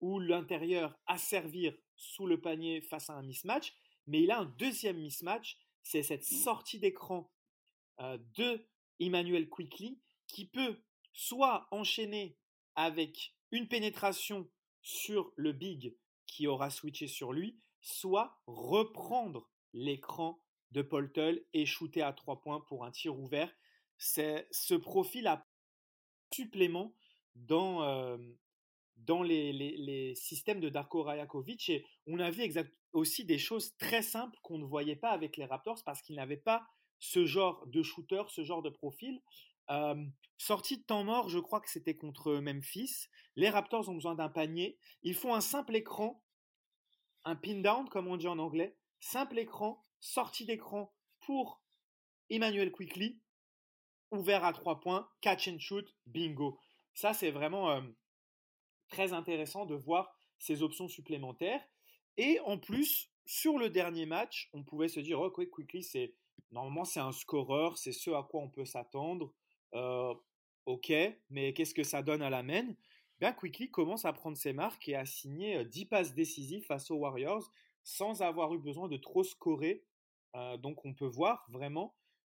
ou 0.00 0.20
l'intérieur 0.20 0.96
à 1.06 1.18
servir 1.18 1.76
sous 1.96 2.26
le 2.26 2.40
panier 2.40 2.82
face 2.82 3.10
à 3.10 3.14
un 3.14 3.22
mismatch, 3.22 3.74
mais 4.06 4.22
il 4.22 4.30
a 4.30 4.38
un 4.38 4.44
deuxième 4.44 4.98
mismatch 4.98 5.58
c'est 5.86 6.02
cette 6.02 6.24
sortie 6.24 6.80
d'écran 6.80 7.30
de 8.00 8.66
Emmanuel 8.98 9.48
Quickly 9.48 10.00
qui 10.26 10.46
peut 10.46 10.82
soit 11.16 11.66
enchaîner 11.70 12.36
avec 12.74 13.34
une 13.50 13.66
pénétration 13.66 14.48
sur 14.82 15.32
le 15.34 15.52
big 15.52 15.96
qui 16.26 16.46
aura 16.46 16.70
switché 16.70 17.08
sur 17.08 17.32
lui, 17.32 17.58
soit 17.80 18.38
reprendre 18.46 19.48
l'écran 19.72 20.38
de 20.72 20.82
Poltel 20.82 21.42
et 21.54 21.64
shooter 21.64 22.02
à 22.02 22.12
trois 22.12 22.40
points 22.40 22.60
pour 22.60 22.84
un 22.84 22.90
tir 22.90 23.18
ouvert. 23.18 23.50
C'est 23.96 24.46
ce 24.50 24.74
profil 24.74 25.26
à 25.26 25.46
supplément 26.34 26.94
dans, 27.34 27.82
euh, 27.82 28.18
les, 29.24 30.14
systèmes 30.16 30.60
de 30.60 30.68
Darko 30.68 31.02
Rajakovic 31.02 31.70
et 31.70 31.86
on 32.06 32.18
a 32.18 32.30
vu 32.30 32.52
aussi 32.92 33.24
des 33.24 33.38
choses 33.38 33.74
très 33.78 34.02
simples 34.02 34.38
qu'on 34.42 34.58
ne 34.58 34.64
voyait 34.64 34.96
pas 34.96 35.10
avec 35.10 35.38
les 35.38 35.46
Raptors 35.46 35.82
parce 35.82 36.02
qu'ils 36.02 36.16
n'avaient 36.16 36.36
pas 36.36 36.66
ce 36.98 37.24
genre 37.24 37.66
de 37.68 37.82
shooter, 37.82 38.24
ce 38.28 38.44
genre 38.44 38.62
de 38.62 38.70
profil. 38.70 39.22
Sortie 40.38 40.78
de 40.78 40.82
temps 40.82 41.04
mort, 41.04 41.28
je 41.28 41.38
crois 41.38 41.60
que 41.60 41.70
c'était 41.70 41.96
contre 41.96 42.34
Memphis. 42.34 43.08
Les 43.36 43.48
Raptors 43.48 43.88
ont 43.88 43.94
besoin 43.94 44.14
d'un 44.14 44.28
panier. 44.28 44.78
Ils 45.02 45.14
font 45.14 45.34
un 45.34 45.40
simple 45.40 45.74
écran, 45.74 46.22
un 47.24 47.36
pin 47.36 47.60
down 47.60 47.88
comme 47.88 48.06
on 48.06 48.16
dit 48.16 48.28
en 48.28 48.38
anglais, 48.38 48.76
simple 49.00 49.38
écran, 49.38 49.82
sortie 50.00 50.44
d'écran 50.44 50.94
pour 51.20 51.62
Emmanuel 52.30 52.70
Quickly, 52.70 53.20
ouvert 54.10 54.44
à 54.44 54.52
trois 54.52 54.80
points, 54.80 55.08
catch 55.20 55.48
and 55.48 55.58
shoot, 55.58 55.96
bingo. 56.06 56.60
Ça, 56.94 57.12
c'est 57.12 57.30
vraiment 57.30 57.82
très 58.88 59.12
intéressant 59.12 59.66
de 59.66 59.74
voir 59.74 60.16
ces 60.38 60.62
options 60.62 60.88
supplémentaires. 60.88 61.62
Et 62.16 62.40
en 62.40 62.58
plus, 62.58 63.10
sur 63.24 63.58
le 63.58 63.70
dernier 63.70 64.06
match, 64.06 64.48
on 64.52 64.62
pouvait 64.62 64.88
se 64.88 65.00
dire, 65.00 65.20
oh, 65.20 65.30
Quickly, 65.30 65.82
c'est 65.82 66.14
normalement 66.52 66.84
c'est 66.84 67.00
un 67.00 67.12
scoreur, 67.12 67.76
c'est 67.78 67.92
ce 67.92 68.10
à 68.10 68.22
quoi 68.22 68.42
on 68.42 68.48
peut 68.48 68.64
s'attendre. 68.64 69.32
Euh, 69.74 70.14
ok, 70.66 70.92
mais 71.30 71.52
qu'est-ce 71.52 71.74
que 71.74 71.84
ça 71.84 72.02
donne 72.02 72.22
à 72.22 72.30
la 72.30 72.42
main? 72.42 72.74
Bien, 73.20 73.32
Quickly 73.32 73.70
commence 73.70 74.04
à 74.04 74.12
prendre 74.12 74.36
ses 74.36 74.52
marques 74.52 74.88
et 74.88 74.96
à 74.96 75.06
signer 75.06 75.64
10 75.64 75.82
euh, 75.82 75.88
passes 75.88 76.14
décisives 76.14 76.64
face 76.64 76.90
aux 76.90 76.96
Warriors 76.96 77.50
sans 77.82 78.22
avoir 78.22 78.52
eu 78.54 78.58
besoin 78.58 78.88
de 78.88 78.96
trop 78.96 79.24
scorer. 79.24 79.84
Euh, 80.34 80.56
donc 80.56 80.84
on 80.84 80.92
peut 80.92 81.06
voir 81.06 81.46
vraiment 81.48 81.94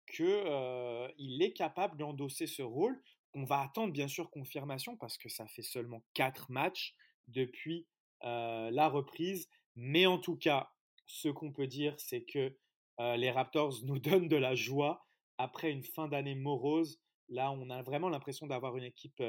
qu'il 0.05 1.41
est 1.41 1.53
capable 1.53 1.97
d'endosser 1.97 2.47
ce 2.47 2.61
rôle. 2.61 3.01
On 3.33 3.43
va 3.43 3.61
attendre 3.61 3.91
bien 3.91 4.07
sûr 4.07 4.29
confirmation 4.29 4.95
parce 4.97 5.17
que 5.17 5.29
ça 5.29 5.47
fait 5.47 5.63
seulement 5.63 6.03
4 6.13 6.51
matchs 6.51 6.95
depuis 7.27 7.87
la 8.21 8.89
reprise. 8.89 9.47
Mais 9.75 10.05
en 10.05 10.17
tout 10.17 10.37
cas, 10.37 10.71
ce 11.05 11.29
qu'on 11.29 11.51
peut 11.51 11.67
dire, 11.67 11.93
c'est 11.99 12.23
que 12.23 12.57
les 12.99 13.29
Raptors 13.29 13.83
nous 13.83 13.99
donnent 13.99 14.29
de 14.29 14.37
la 14.37 14.55
joie 14.55 15.05
après 15.37 15.71
une 15.71 15.83
fin 15.83 16.07
d'année 16.07 16.35
morose 16.35 16.99
Là, 17.29 17.51
on 17.51 17.69
a 17.69 17.81
vraiment 17.81 18.09
l'impression 18.09 18.47
d'avoir 18.47 18.77
une 18.77 18.83
équipe 18.83 19.21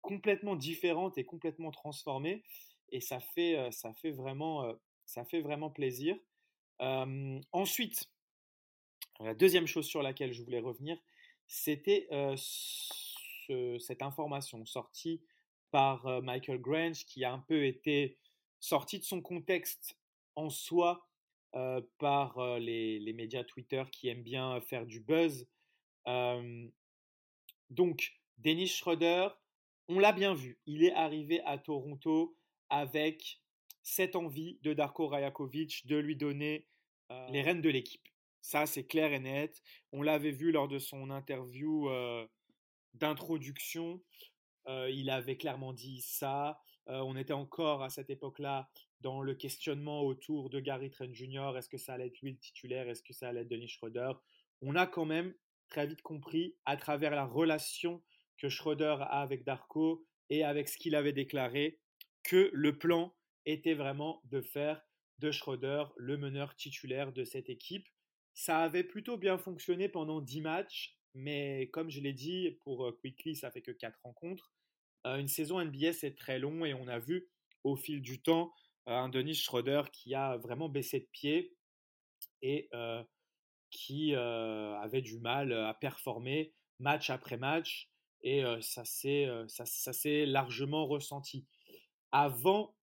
complètement 0.00 0.56
différente 0.56 1.18
et 1.18 1.24
complètement 1.24 1.70
transformée. 1.70 2.42
Et 2.90 3.00
ça 3.00 3.20
fait, 3.20 3.56
vraiment 4.10 5.70
plaisir. 5.70 6.16
ensuite, 6.78 8.10
la 9.20 9.34
deuxième 9.34 9.66
chose 9.66 9.86
sur 9.86 10.02
laquelle 10.02 10.32
je 10.32 10.42
voulais 10.42 10.60
revenir, 10.60 10.98
c'était 11.46 12.08
cette 13.78 14.02
information 14.02 14.64
sortie 14.64 15.22
par 15.70 16.22
Michael 16.22 16.60
Grange 16.60 17.04
qui 17.04 17.24
a 17.24 17.32
un 17.32 17.38
peu 17.38 17.64
été 17.64 18.18
sortie 18.58 18.98
de 18.98 19.04
son 19.04 19.22
contexte 19.22 19.96
en 20.34 20.50
soi 20.50 21.06
par 21.98 22.58
les, 22.58 22.98
les, 22.98 23.12
médias 23.12 23.44
Twitter 23.44 23.82
qui 23.92 24.08
aiment 24.08 24.22
bien 24.22 24.60
faire 24.60 24.86
du 24.86 25.00
buzz. 25.00 25.46
Donc, 27.70 28.12
Dennis 28.38 28.68
Schroeder, 28.68 29.28
on 29.88 29.98
l'a 29.98 30.12
bien 30.12 30.34
vu, 30.34 30.58
il 30.66 30.84
est 30.84 30.92
arrivé 30.92 31.40
à 31.44 31.58
Toronto 31.58 32.36
avec 32.68 33.40
cette 33.82 34.16
envie 34.16 34.58
de 34.62 34.72
Darko 34.72 35.08
Rajakovic 35.08 35.86
de 35.86 35.96
lui 35.96 36.16
donner 36.16 36.66
euh, 37.10 37.26
les 37.30 37.42
rênes 37.42 37.60
de 37.60 37.68
l'équipe. 37.68 38.06
Ça, 38.40 38.66
c'est 38.66 38.84
clair 38.84 39.12
et 39.12 39.18
net. 39.18 39.62
On 39.92 40.02
l'avait 40.02 40.30
vu 40.30 40.52
lors 40.52 40.68
de 40.68 40.78
son 40.78 41.10
interview 41.10 41.90
euh, 41.90 42.26
d'introduction. 42.94 44.00
Euh, 44.68 44.90
il 44.90 45.10
avait 45.10 45.36
clairement 45.36 45.72
dit 45.72 46.00
ça. 46.00 46.60
on 46.86 47.16
était 47.16 47.32
encore 47.32 47.82
à 47.82 47.90
cette 47.90 48.10
époque-là 48.10 48.68
dans 49.00 49.22
le 49.22 49.34
questionnement 49.34 50.02
autour 50.02 50.50
de 50.50 50.60
Gary 50.60 50.90
Trent 50.90 51.12
Jr. 51.12 51.52
Est-ce 51.56 51.68
que 51.68 51.78
ça 51.78 51.94
allait 51.94 52.08
être 52.08 52.20
lui 52.20 52.32
le 52.32 52.38
titulaire? 52.38 52.88
Est-ce 52.88 53.02
que 53.02 53.12
ça 53.12 53.28
allait 53.28 53.42
être 53.42 53.48
Dennis 53.48 53.68
Schroeder? 53.68 54.12
On 54.60 54.74
a 54.76 54.86
quand 54.86 55.06
même 55.06 55.34
très 55.70 55.86
vite 55.86 56.02
compris 56.02 56.56
à 56.66 56.76
travers 56.76 57.12
la 57.12 57.24
relation 57.24 58.02
que 58.36 58.48
Schroeder 58.48 58.96
a 59.00 59.20
avec 59.20 59.44
Darko 59.44 60.04
et 60.28 60.44
avec 60.44 60.68
ce 60.68 60.76
qu'il 60.76 60.94
avait 60.94 61.12
déclaré 61.12 61.80
que 62.22 62.50
le 62.52 62.76
plan 62.76 63.14
était 63.46 63.74
vraiment 63.74 64.20
de 64.24 64.40
faire 64.40 64.82
de 65.18 65.30
Schroeder 65.30 65.84
le 65.96 66.16
meneur 66.16 66.54
titulaire 66.56 67.12
de 67.12 67.24
cette 67.24 67.48
équipe. 67.48 67.86
Ça 68.34 68.58
avait 68.60 68.84
plutôt 68.84 69.16
bien 69.16 69.38
fonctionné 69.38 69.88
pendant 69.88 70.20
10 70.20 70.40
matchs, 70.40 70.98
mais 71.14 71.68
comme 71.72 71.90
je 71.90 72.00
l'ai 72.00 72.12
dit, 72.12 72.58
pour 72.62 72.86
euh, 72.86 72.92
Quickly, 72.92 73.36
ça 73.36 73.50
fait 73.50 73.62
que 73.62 73.72
4 73.72 73.98
rencontres. 74.02 74.52
Euh, 75.06 75.16
une 75.16 75.28
saison 75.28 75.62
NBA, 75.62 75.92
c'est 75.92 76.14
très 76.14 76.38
long 76.38 76.64
et 76.64 76.74
on 76.74 76.88
a 76.88 76.98
vu 76.98 77.28
au 77.64 77.76
fil 77.76 78.00
du 78.00 78.22
temps 78.22 78.52
euh, 78.88 78.92
un 78.92 79.08
Denis 79.08 79.34
Schroeder 79.34 79.82
qui 79.92 80.14
a 80.14 80.36
vraiment 80.38 80.68
baissé 80.68 81.00
de 81.00 81.08
pied 81.12 81.54
et 82.42 82.70
qui 83.70 84.14
avait 84.14 85.02
du 85.02 85.18
mal 85.18 85.52
à 85.52 85.74
performer 85.74 86.52
match 86.78 87.10
après 87.10 87.36
match 87.36 87.90
et 88.22 88.42
ça 88.60 88.84
s'est 88.84 90.26
largement 90.26 90.86
ressenti. 90.86 91.46
Avant, 92.12 92.74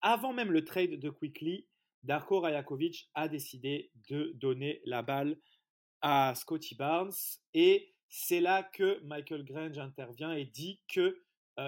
avant 0.00 0.32
même 0.32 0.52
le 0.52 0.64
trade 0.64 0.98
de 0.98 1.10
Quickly, 1.10 1.66
Darko 2.02 2.40
Rajakovic 2.40 3.10
a 3.14 3.28
décidé 3.28 3.90
de 4.08 4.32
donner 4.34 4.80
la 4.84 5.02
balle 5.02 5.38
à 6.00 6.34
Scotty 6.34 6.74
Barnes 6.74 7.12
et 7.54 7.94
c'est 8.08 8.40
là 8.40 8.62
que 8.62 9.00
Michael 9.04 9.44
Grange 9.44 9.78
intervient 9.78 10.32
et 10.32 10.44
dit 10.44 10.80
que 10.88 11.22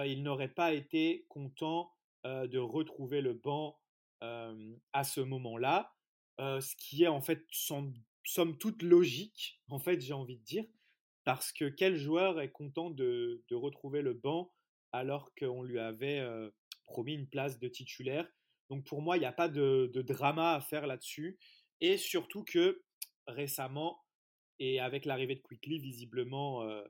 il 0.05 0.23
n'aurait 0.23 0.53
pas 0.53 0.73
été 0.73 1.25
content 1.29 1.91
de 2.23 2.57
retrouver 2.57 3.21
le 3.21 3.33
banc 3.33 3.79
à 4.21 5.03
ce 5.03 5.21
moment-là, 5.21 5.95
ce 6.39 6.75
qui 6.75 7.03
est 7.03 7.07
en 7.07 7.21
fait 7.21 7.45
sans, 7.51 7.93
somme 8.25 8.57
toute 8.57 8.81
logique, 8.81 9.61
en 9.69 9.79
fait, 9.79 10.01
j'ai 10.01 10.13
envie 10.13 10.37
de 10.37 10.43
dire, 10.43 10.65
parce 11.23 11.51
que 11.51 11.65
quel 11.65 11.95
joueur 11.95 12.41
est 12.41 12.51
content 12.51 12.89
de, 12.89 13.43
retrouver 13.51 14.01
le 14.01 14.13
banc 14.13 14.51
alors 14.91 15.33
qu'on 15.35 15.63
lui 15.63 15.79
avait 15.79 16.23
promis 16.85 17.13
une 17.13 17.29
place 17.29 17.59
de 17.59 17.67
titulaire? 17.67 18.27
Donc 18.69 18.85
pour 18.85 19.01
moi, 19.01 19.17
il 19.17 19.21
n'y 19.21 19.25
a 19.25 19.31
pas 19.31 19.47
de, 19.47 19.89
drama 20.01 20.53
à 20.53 20.61
faire 20.61 20.87
là-dessus. 20.87 21.39
Et 21.81 21.97
surtout 21.97 22.43
que 22.43 22.83
récemment, 23.27 24.03
et 24.59 24.79
avec 24.79 25.05
l'arrivée 25.05 25.35
de 25.35 25.41
Quickly, 25.41 25.79
visiblement, 25.79 26.63
euh, 26.63 26.83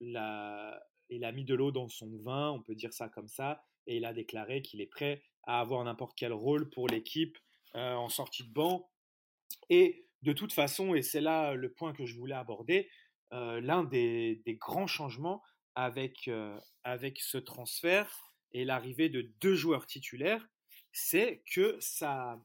il 0.00 0.16
a 0.16 1.32
mis 1.32 1.44
de 1.44 1.54
l'eau 1.54 1.72
dans 1.72 1.88
son 1.88 2.16
vin, 2.18 2.50
on 2.50 2.62
peut 2.62 2.74
dire 2.74 2.92
ça 2.92 3.08
comme 3.08 3.28
ça, 3.28 3.64
et 3.86 3.96
il 3.96 4.04
a 4.04 4.12
déclaré 4.12 4.62
qu'il 4.62 4.80
est 4.80 4.86
prêt 4.86 5.22
à 5.44 5.60
avoir 5.60 5.82
n'importe 5.84 6.16
quel 6.16 6.32
rôle 6.32 6.68
pour 6.70 6.88
l'équipe 6.88 7.38
en 7.74 8.08
sortie 8.08 8.44
de 8.44 8.52
banc. 8.52 8.90
Et 9.70 10.05
de 10.22 10.32
toute 10.32 10.52
façon, 10.52 10.94
et 10.94 11.02
c'est 11.02 11.20
là 11.20 11.54
le 11.54 11.72
point 11.72 11.92
que 11.92 12.06
je 12.06 12.16
voulais 12.16 12.34
aborder, 12.34 12.88
euh, 13.32 13.60
l'un 13.60 13.84
des, 13.84 14.42
grands 14.60 14.86
changements 14.86 15.42
avec, 15.74 16.28
euh, 16.28 16.58
avec 16.84 17.20
ce 17.20 17.38
transfert 17.38 18.32
et 18.52 18.64
l'arrivée 18.64 19.08
de 19.08 19.22
deux 19.40 19.54
joueurs 19.54 19.86
titulaires, 19.86 20.46
c'est 20.92 21.42
que 21.52 21.76
ça 21.80 22.40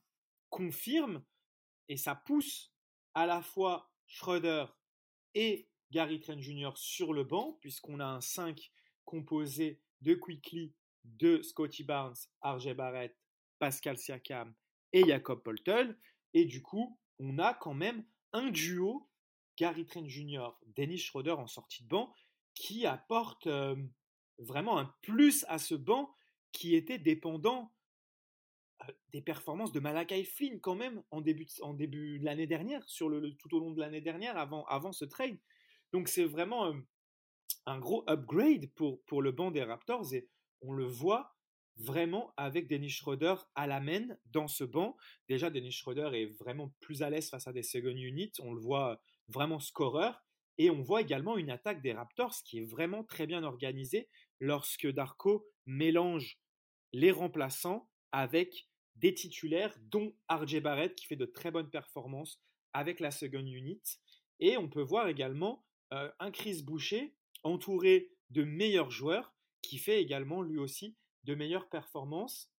confirme 0.50 1.24
et 1.88 1.98
ça 1.98 2.16
pousse 2.16 2.74
à 3.13 3.25
la 3.25 3.42
fois 3.42 3.92
Schroeder 4.08 4.66
et 5.36 5.70
Gary 5.92 6.20
Trent 6.20 6.40
Jr. 6.40 6.72
sur 6.75 7.13
le 7.13 7.24
banc, 7.24 7.58
puisqu'on 7.62 8.00
a 8.00 8.06
un 8.06 8.22
5 8.22 8.72
composé 9.06 9.82
de 10.01 10.13
Quickly, 10.13 10.74
de 11.04 11.42
Scotty 11.42 11.84
Barnes, 11.84 12.16
RJ 12.42 12.74
Barrett, 12.74 13.16
Pascal 13.60 13.98
Siakam 13.98 14.54
et 14.94 15.06
Jacob 15.06 15.44
Poltel. 15.44 15.98
Et 16.34 16.46
du 16.46 16.62
coup, 16.62 16.98
on 17.20 17.38
a 17.38 17.53
quand 17.53 17.74
même 17.74 18.06
un 18.34 18.50
duo, 18.50 19.10
Gary 19.58 19.86
Trent 19.86 20.08
Jr., 20.08 20.50
Dennis 20.75 21.00
Schroeder 21.00 21.32
en 21.32 21.48
sortie 21.48 21.84
de 21.84 21.89
banc, 21.89 22.13
qui 22.53 22.86
apporte 22.86 23.48
vraiment 24.38 24.77
un 24.77 24.94
plus 25.01 25.46
à 25.48 25.58
ce 25.58 25.75
banc 25.75 26.13
qui 26.51 26.75
était 26.75 26.98
dépendant 26.98 27.72
des 29.10 29.22
performances 29.22 29.72
de 29.72 29.80
Malakai 29.80 30.24
Flynn 30.24 30.60
quand 30.60 30.75
même 30.75 31.03
en 31.12 31.22
début 31.22 31.46
de, 31.46 31.51
en 31.62 31.74
début 31.74 32.20
de 32.20 32.25
l'année 32.25 32.48
dernière, 32.48 32.88
sur 32.89 33.10
le, 33.10 33.36
tout 33.38 33.56
au 33.56 33.60
long 33.60 33.72
de 33.72 33.80
l'année 33.80 34.01
dernière, 34.01 34.38
avant, 34.38 34.65
avant 34.65 34.91
ce 34.91 35.06
trade. 35.06 35.38
Donc 35.94 36.08
c'est 36.08 36.25
vraiment 36.25 36.74
un 37.65 37.80
gros 37.80 38.03
upgrade 38.10 38.72
pour, 38.74 39.03
pour 39.03 39.22
le 39.22 39.32
banc 39.32 39.51
des 39.51 39.63
Raptors 39.63 40.13
et 40.13 40.27
on 40.62 40.74
le 40.74 40.86
voit 40.86 41.36
vraiment 41.81 42.33
avec 42.38 42.67
Dennis 42.67 42.91
Schroeder 42.91 43.35
à 43.55 43.67
la 43.67 43.79
main 43.79 44.07
dans 44.25 44.47
ce 44.47 44.63
banc. 44.63 44.95
Déjà, 45.27 45.50
Dennis 45.50 45.71
Schroeder 45.71 46.09
est 46.13 46.25
vraiment 46.38 46.73
plus 46.79 47.01
à 47.01 47.09
l'aise 47.09 47.29
face 47.29 47.47
à 47.47 47.53
des 47.53 47.63
second 47.63 47.89
units. 47.89 48.31
On 48.39 48.53
le 48.53 48.61
voit 48.61 49.01
vraiment 49.27 49.59
scoreur. 49.59 50.23
Et 50.57 50.69
on 50.69 50.81
voit 50.81 51.01
également 51.01 51.38
une 51.38 51.50
attaque 51.50 51.81
des 51.81 51.93
Raptors 51.93 52.35
qui 52.45 52.59
est 52.59 52.65
vraiment 52.65 53.03
très 53.03 53.25
bien 53.25 53.43
organisée 53.43 54.09
lorsque 54.39 54.88
Darko 54.88 55.47
mélange 55.65 56.39
les 56.93 57.11
remplaçants 57.11 57.89
avec 58.11 58.67
des 58.97 59.13
titulaires, 59.13 59.75
dont 59.81 60.13
RJ 60.29 60.59
Barrett 60.61 60.93
qui 60.93 61.07
fait 61.07 61.15
de 61.15 61.25
très 61.25 61.50
bonnes 61.50 61.69
performances 61.69 62.39
avec 62.73 63.00
la 63.00 63.11
second 63.11 63.45
unit. 63.45 63.81
Et 64.39 64.57
on 64.57 64.69
peut 64.69 64.81
voir 64.81 65.07
également 65.07 65.65
euh, 65.93 66.11
un 66.19 66.31
Chris 66.31 66.61
Boucher 66.63 67.15
entouré 67.43 68.11
de 68.29 68.43
meilleurs 68.43 68.91
joueurs 68.91 69.33
qui 69.61 69.77
fait 69.77 70.01
également 70.01 70.41
lui 70.41 70.57
aussi 70.57 70.95
de 71.24 71.36
meilleures 71.36 71.70
performances. 71.70 72.51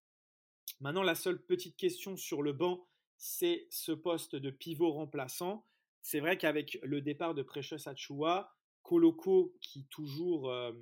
Maintenant, 0.81 1.03
la 1.03 1.15
seule 1.15 1.45
petite 1.45 1.77
question 1.77 2.17
sur 2.17 2.43
le 2.43 2.53
banc, 2.53 2.87
c'est 3.17 3.67
ce 3.71 3.93
poste 3.93 4.37
de 4.37 4.51
pivot 4.51 4.93
remplaçant. 4.93 5.67
C'est 6.03 6.21
vrai 6.21 6.37
qu'avec 6.37 6.79
le 6.83 7.01
départ 7.01 7.35
de 7.35 7.43
Precious 7.43 7.87
Achua, 7.89 8.53
Koloko 8.83 9.55
qui 9.61 9.87
toujours, 9.87 10.51
euh, 10.51 10.73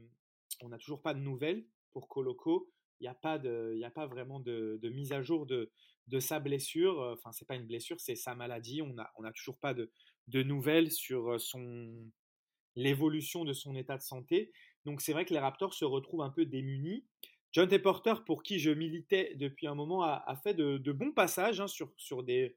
on 0.62 0.68
n'a 0.68 0.78
toujours 0.78 1.02
pas 1.02 1.14
de 1.14 1.20
nouvelles 1.20 1.66
pour 1.92 2.08
Koloko. 2.08 2.70
Il 3.00 3.04
n'y 3.04 3.08
a 3.08 3.14
pas 3.14 3.34
a 3.34 3.90
pas 3.90 4.06
vraiment 4.06 4.40
de, 4.40 4.78
mise 4.84 5.12
à 5.12 5.22
jour 5.22 5.46
de, 5.46 5.70
de 6.08 6.20
sa 6.20 6.40
blessure. 6.40 6.98
Enfin, 7.12 7.32
c'est 7.32 7.46
pas 7.46 7.56
une 7.56 7.66
blessure, 7.66 8.00
c'est 8.00 8.14
sa 8.14 8.34
maladie. 8.34 8.82
On 8.82 8.94
n'a 8.94 9.10
on 9.18 9.24
a 9.24 9.32
toujours 9.32 9.58
pas 9.58 9.74
de, 9.74 9.90
de 10.28 10.42
nouvelles 10.42 10.90
sur 10.90 11.40
son 11.40 12.10
l'évolution 12.76 13.44
de 13.44 13.52
son 13.52 13.74
état 13.74 13.96
de 13.96 14.02
santé. 14.02 14.52
Donc 14.84 15.00
c'est 15.00 15.12
vrai 15.12 15.24
que 15.24 15.34
les 15.34 15.40
Raptors 15.40 15.74
se 15.74 15.84
retrouvent 15.84 16.22
un 16.22 16.30
peu 16.30 16.46
démunis. 16.46 17.04
John 17.52 17.68
T. 17.68 17.78
Porter, 17.78 18.24
pour 18.24 18.42
qui 18.42 18.58
je 18.58 18.70
militais 18.70 19.34
depuis 19.34 19.66
un 19.66 19.74
moment, 19.74 20.02
a, 20.04 20.36
fait 20.42 20.54
de, 20.54 20.92
bons 20.92 21.12
passages 21.12 21.60
hein, 21.60 21.66
sur, 21.66 21.92
sur 21.96 22.22
des 22.22 22.56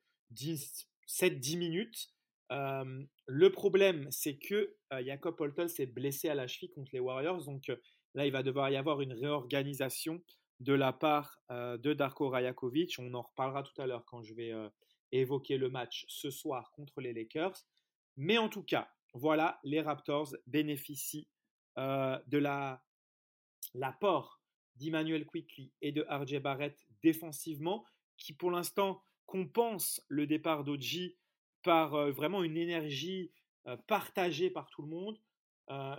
7-10 1.08 1.58
minutes. 1.58 2.14
Euh, 2.52 3.04
le 3.26 3.52
problème, 3.52 4.08
c'est 4.12 4.38
que 4.38 4.76
euh, 4.94 5.04
Jacob 5.04 5.40
Holton 5.40 5.68
s'est 5.68 5.88
blessé 5.88 6.30
à 6.30 6.36
la 6.36 6.48
cheville 6.48 6.70
contre 6.70 6.92
les 6.94 7.00
Warriors. 7.00 7.44
Donc 7.46 7.70
euh, 7.70 7.76
là, 8.14 8.28
il 8.28 8.32
va 8.32 8.44
devoir 8.44 8.70
y 8.70 8.76
avoir 8.76 9.02
une 9.02 9.14
réorganisation 9.14 10.22
de 10.60 10.74
la 10.74 10.94
part 10.94 11.40
de 11.50 11.94
Darko 11.94 12.30
Rajakovic. 12.30 12.96
On 13.00 13.14
en 13.16 13.24
reparlera 13.24 13.64
tout 13.64 13.82
à 13.82 13.88
l'heure 13.88 14.06
quand 14.06 14.22
je 14.24 14.34
vais 14.34 14.54
évoquer 15.12 15.58
le 15.58 15.70
match 15.70 16.06
ce 16.08 16.30
soir 16.30 16.72
contre 16.72 17.02
les 17.02 17.12
Lakers. 17.12 17.66
Mais 18.16 18.38
en 18.38 18.48
tout 18.48 18.64
cas, 18.64 18.88
voilà, 19.14 19.60
les 19.64 19.82
Raptors 19.82 20.34
bénéficient 20.48 21.28
de 21.76 22.38
l'apport 23.74 24.43
d'Emmanuel 24.76 25.26
Quickly 25.26 25.72
et 25.82 25.92
de 25.92 26.06
RJ 26.10 26.40
Barrett 26.40 26.78
défensivement, 27.02 27.86
qui 28.18 28.34
pour 28.34 28.52
l'instant 28.52 29.04
compense 29.26 30.02
le 30.08 30.28
départ 30.28 30.64
d'Oji 30.64 31.16
par 31.64 31.96
euh, 31.96 32.12
vraiment 32.12 32.44
une 32.44 32.58
énergie 32.58 33.32
euh, 33.68 33.78
partagée 33.88 34.50
par 34.50 34.70
tout 34.70 34.82
le 34.82 34.90
monde, 34.90 35.20
euh, 35.70 35.96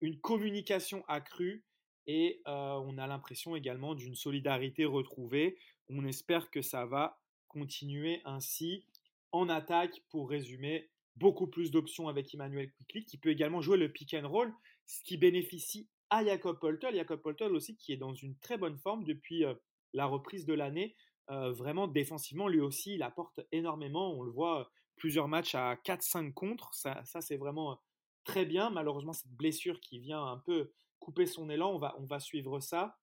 une 0.00 0.20
communication 0.20 1.04
accrue 1.08 1.64
et 2.06 2.40
on 2.46 2.96
a 2.96 3.06
l'impression 3.06 3.54
également 3.54 3.94
d'une 3.94 4.14
solidarité 4.14 4.86
retrouvée. 4.86 5.58
On 5.90 6.06
espère 6.06 6.50
que 6.50 6.62
ça 6.62 6.86
va 6.86 7.20
continuer 7.48 8.22
ainsi 8.24 8.86
en 9.30 9.50
attaque 9.50 10.00
pour 10.08 10.30
résumer 10.30 10.88
beaucoup 11.16 11.48
plus 11.48 11.70
d'options 11.70 12.08
avec 12.08 12.32
Emmanuel 12.32 12.70
Quickly 12.72 13.04
qui 13.04 13.18
peut 13.18 13.28
également 13.28 13.60
jouer 13.60 13.76
le 13.76 13.92
pick 13.92 14.14
and 14.14 14.26
roll, 14.26 14.54
ce 14.86 15.02
qui 15.02 15.18
bénéficie 15.18 15.86
à 16.10 16.24
Jacob 16.24 16.58
Poltel. 16.58 16.94
Jacob 16.94 17.20
Poltel 17.20 17.54
aussi 17.54 17.76
qui 17.76 17.92
est 17.92 17.96
dans 17.96 18.14
une 18.14 18.36
très 18.38 18.58
bonne 18.58 18.78
forme 18.78 19.04
depuis 19.04 19.44
la 19.92 20.06
reprise 20.06 20.46
de 20.46 20.54
l'année. 20.54 20.96
Vraiment 21.28 21.88
défensivement, 21.88 22.48
lui 22.48 22.60
aussi, 22.60 22.94
il 22.94 23.02
apporte 23.02 23.40
énormément. 23.52 24.12
On 24.12 24.22
le 24.22 24.30
voit 24.30 24.70
plusieurs 24.96 25.28
matchs 25.28 25.54
à 25.54 25.74
4-5 25.76 26.32
contre. 26.32 26.74
Ça, 26.74 27.02
c'est 27.20 27.36
vraiment 27.36 27.80
très 28.24 28.44
bien. 28.46 28.70
Malheureusement, 28.70 29.12
cette 29.12 29.32
blessure 29.32 29.80
qui 29.80 29.98
vient 29.98 30.24
un 30.24 30.38
peu 30.38 30.72
couper 30.98 31.26
son 31.26 31.48
élan, 31.50 31.72
on 31.74 31.78
va, 31.78 31.94
on 31.98 32.06
va 32.06 32.18
suivre 32.20 32.60
ça. 32.60 32.98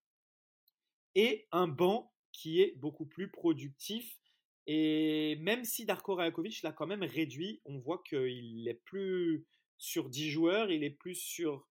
Et 1.13 1.47
un 1.51 1.67
banc 1.67 2.11
qui 2.31 2.61
est 2.61 2.75
beaucoup 2.77 3.05
plus 3.05 3.31
productif. 3.31 4.19
Et 4.67 5.37
même 5.37 5.63
si 5.63 5.85
Darko 5.85 6.15
Rajakovic 6.15 6.63
l'a 6.63 6.71
quand 6.71 6.87
même 6.87 7.03
réduit, 7.03 7.61
on 7.65 7.77
voit 7.77 8.01
qu'il 8.03 8.67
est 8.67 8.81
plus 8.83 9.45
sur 9.77 10.09
10 10.09 10.31
joueurs, 10.31 10.71
il 10.71 10.83
est 10.83 10.89
plus 10.89 11.15
sur 11.15 11.67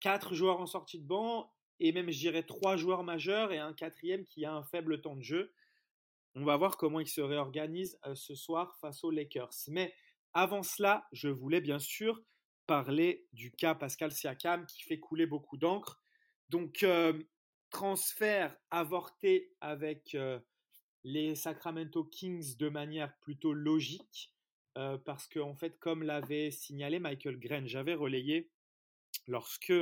quatre 0.00 0.34
joueurs 0.34 0.60
en 0.60 0.66
sortie 0.66 0.98
de 0.98 1.06
banc 1.06 1.50
et 1.80 1.92
même, 1.92 2.10
je 2.10 2.18
dirais, 2.18 2.42
trois 2.42 2.76
joueurs 2.76 3.04
majeurs 3.04 3.52
et 3.52 3.58
un 3.58 3.72
quatrième 3.72 4.26
qui 4.26 4.44
a 4.44 4.52
un 4.52 4.64
faible 4.64 5.00
temps 5.00 5.16
de 5.16 5.22
jeu. 5.22 5.52
On 6.34 6.44
va 6.44 6.56
voir 6.56 6.76
comment 6.76 7.00
il 7.00 7.08
se 7.08 7.20
réorganise 7.20 7.98
euh, 8.06 8.14
ce 8.14 8.34
soir 8.34 8.76
face 8.80 9.04
aux 9.04 9.10
Lakers. 9.10 9.54
Mais 9.68 9.94
avant 10.34 10.62
cela, 10.62 11.06
je 11.12 11.28
voulais 11.28 11.60
bien 11.60 11.78
sûr 11.78 12.20
parler 12.66 13.26
du 13.32 13.50
cas 13.52 13.74
Pascal 13.74 14.12
Siakam 14.12 14.66
qui 14.66 14.82
fait 14.82 14.98
couler 14.98 15.26
beaucoup 15.26 15.56
d'encre. 15.56 16.00
Donc, 16.48 16.82
euh, 16.82 17.18
transfert 17.70 18.56
avorté 18.70 19.52
avec 19.60 20.14
euh, 20.14 20.40
les 21.04 21.34
Sacramento 21.34 22.04
Kings 22.04 22.56
de 22.56 22.68
manière 22.68 23.16
plutôt 23.20 23.52
logique. 23.52 24.32
parce 25.04 25.26
que, 25.26 25.40
en 25.40 25.56
fait, 25.56 25.76
comme 25.80 26.04
l'avait 26.04 26.52
signalé 26.52 27.00
Michael 27.00 27.40
Gren, 27.40 27.66
j'avais 27.66 27.94
relayé 27.94 28.48
lorsque 29.28 29.72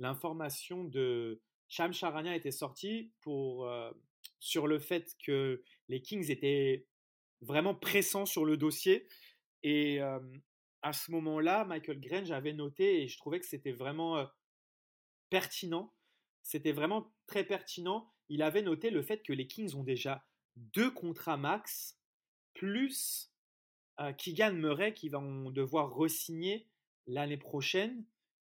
l'information 0.00 0.84
de 0.84 1.40
Cham 1.68 1.92
Charania 1.92 2.34
était 2.34 2.50
sortie 2.50 3.12
sur 4.40 4.66
le 4.66 4.78
fait 4.78 5.14
que 5.24 5.62
les 5.88 6.02
Kings 6.02 6.30
étaient 6.30 6.86
vraiment 7.40 7.74
pressants 7.74 8.26
sur 8.26 8.44
le 8.44 8.56
dossier. 8.56 9.06
Et 9.62 10.00
à 10.00 10.92
ce 10.92 11.10
moment-là, 11.12 11.64
Michael 11.64 12.00
Grange 12.00 12.30
avait 12.30 12.52
noté, 12.52 13.02
et 13.02 13.08
je 13.08 13.16
trouvais 13.18 13.40
que 13.40 13.46
c'était 13.46 13.72
vraiment 13.72 14.28
pertinent, 15.30 15.92
c'était 16.42 16.72
vraiment 16.72 17.12
très 17.26 17.44
pertinent, 17.44 18.12
il 18.28 18.42
avait 18.42 18.62
noté 18.62 18.90
le 18.90 19.02
fait 19.02 19.22
que 19.22 19.32
les 19.32 19.46
Kings 19.46 19.74
ont 19.74 19.84
déjà 19.84 20.24
deux 20.56 20.90
contrats 20.90 21.36
max, 21.36 21.98
plus 22.54 23.32
Keegan 24.18 24.52
Murray 24.52 24.94
qui 24.94 25.08
vont 25.08 25.50
devoir 25.50 25.94
re-signer 25.94 26.68
l'année 27.06 27.36
prochaine 27.36 28.04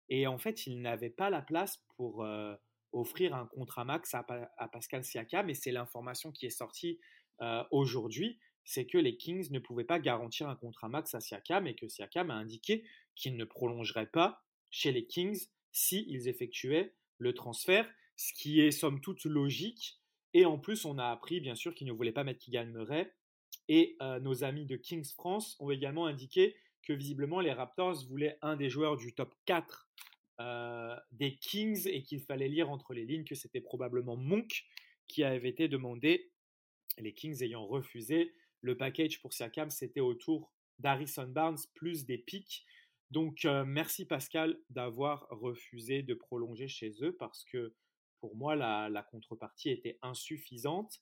et 0.09 0.27
en 0.27 0.37
fait, 0.37 0.65
il 0.65 0.81
n'avait 0.81 1.09
pas 1.09 1.29
la 1.29 1.41
place 1.41 1.83
pour 1.95 2.23
euh, 2.23 2.55
offrir 2.91 3.35
un 3.35 3.45
contrat 3.45 3.85
max 3.85 4.13
à, 4.15 4.23
Pascal 4.71 5.03
Siakam. 5.03 5.49
Et 5.49 5.53
c'est 5.53 5.71
l'information 5.71 6.31
qui 6.31 6.45
est 6.45 6.51
sortie 6.51 6.99
euh, 7.41 7.63
aujourd'hui, 7.71 8.39
c'est 8.65 8.85
que 8.85 8.97
les 8.97 9.17
Kings 9.17 9.49
ne 9.51 9.59
pouvaient 9.59 9.83
pas 9.83 9.99
garantir 9.99 10.49
un 10.49 10.55
contrat 10.55 10.89
max 10.89 11.13
à 11.15 11.19
Siakam 11.19 11.67
et 11.67 11.75
que 11.75 11.87
Siakam 11.87 12.31
a 12.31 12.35
indiqué 12.35 12.83
qu'il 13.15 13.37
ne 13.37 13.45
prolongerait 13.45 14.09
pas 14.09 14.43
chez 14.69 14.91
les 14.91 15.05
Kings 15.05 15.47
s'ils 15.71 16.27
effectuaient 16.27 16.93
le 17.17 17.33
transfert, 17.33 17.89
ce 18.15 18.33
qui 18.33 18.61
est 18.61 18.71
somme 18.71 19.01
toute 19.01 19.25
logique. 19.25 19.99
Et 20.33 20.45
en 20.45 20.57
plus, 20.57 20.85
on 20.85 20.97
a 20.97 21.05
appris 21.05 21.39
bien 21.39 21.55
sûr 21.55 21.73
qu'il 21.73 21.87
ne 21.87 21.93
voulait 21.93 22.11
pas 22.11 22.23
mettre 22.23 22.39
Keegan 22.39 22.67
Murray. 22.67 23.13
Et 23.67 23.97
euh, 24.01 24.19
nos 24.19 24.43
amis 24.43 24.65
de 24.65 24.75
Kings 24.75 25.11
France 25.13 25.55
ont 25.59 25.69
également 25.69 26.07
indiqué 26.07 26.55
que 26.83 26.93
visiblement 26.93 27.39
les 27.39 27.51
Raptors 27.51 28.05
voulaient 28.07 28.37
un 28.41 28.55
des 28.55 28.69
joueurs 28.69 28.97
du 28.97 29.13
top 29.13 29.33
4 29.45 29.89
euh, 30.39 30.95
des 31.11 31.35
Kings 31.35 31.87
et 31.87 32.01
qu'il 32.03 32.21
fallait 32.21 32.47
lire 32.47 32.69
entre 32.69 32.93
les 32.93 33.05
lignes 33.05 33.25
que 33.25 33.35
c'était 33.35 33.61
probablement 33.61 34.15
Monk 34.15 34.63
qui 35.07 35.23
avait 35.23 35.49
été 35.49 35.67
demandé. 35.67 36.31
Les 36.97 37.13
Kings 37.13 37.43
ayant 37.43 37.65
refusé, 37.65 38.33
le 38.61 38.77
package 38.77 39.21
pour 39.21 39.33
Siakam, 39.33 39.69
c'était 39.69 39.99
autour 39.99 40.53
d'Harrison 40.79 41.27
Barnes 41.27 41.57
plus 41.73 42.05
des 42.05 42.17
pics. 42.17 42.65
Donc 43.11 43.45
euh, 43.45 43.65
merci 43.65 44.05
Pascal 44.05 44.57
d'avoir 44.69 45.27
refusé 45.29 46.03
de 46.03 46.13
prolonger 46.13 46.67
chez 46.67 46.93
eux 47.01 47.15
parce 47.17 47.43
que 47.43 47.73
pour 48.19 48.35
moi 48.35 48.55
la, 48.55 49.03
contrepartie 49.11 49.69
était 49.71 49.97
insuffisante. 50.01 51.01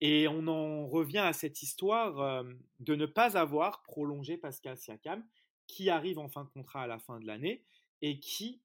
Et 0.00 0.28
on 0.28 0.46
en 0.46 0.86
revient 0.86 1.18
à 1.18 1.32
cette 1.32 1.62
histoire 1.62 2.20
euh, 2.20 2.44
de 2.78 2.94
ne 2.94 3.06
pas 3.06 3.36
avoir 3.36 3.82
prolongé 3.82 4.36
Pascal 4.36 4.78
Siakam, 4.78 5.26
qui 5.66 5.90
arrive 5.90 6.18
en 6.18 6.28
fin 6.28 6.44
de 6.44 6.50
contrat 6.50 6.82
à 6.82 6.86
la 6.86 6.98
fin 6.98 7.20
de 7.20 7.26
l'année 7.26 7.64
et 8.00 8.20
qui 8.20 8.62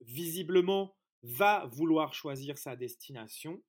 visiblement 0.00 0.94
va 1.22 1.66
vouloir 1.66 2.14
choisir 2.14 2.58
sa 2.58 2.76
destination. 2.76 3.62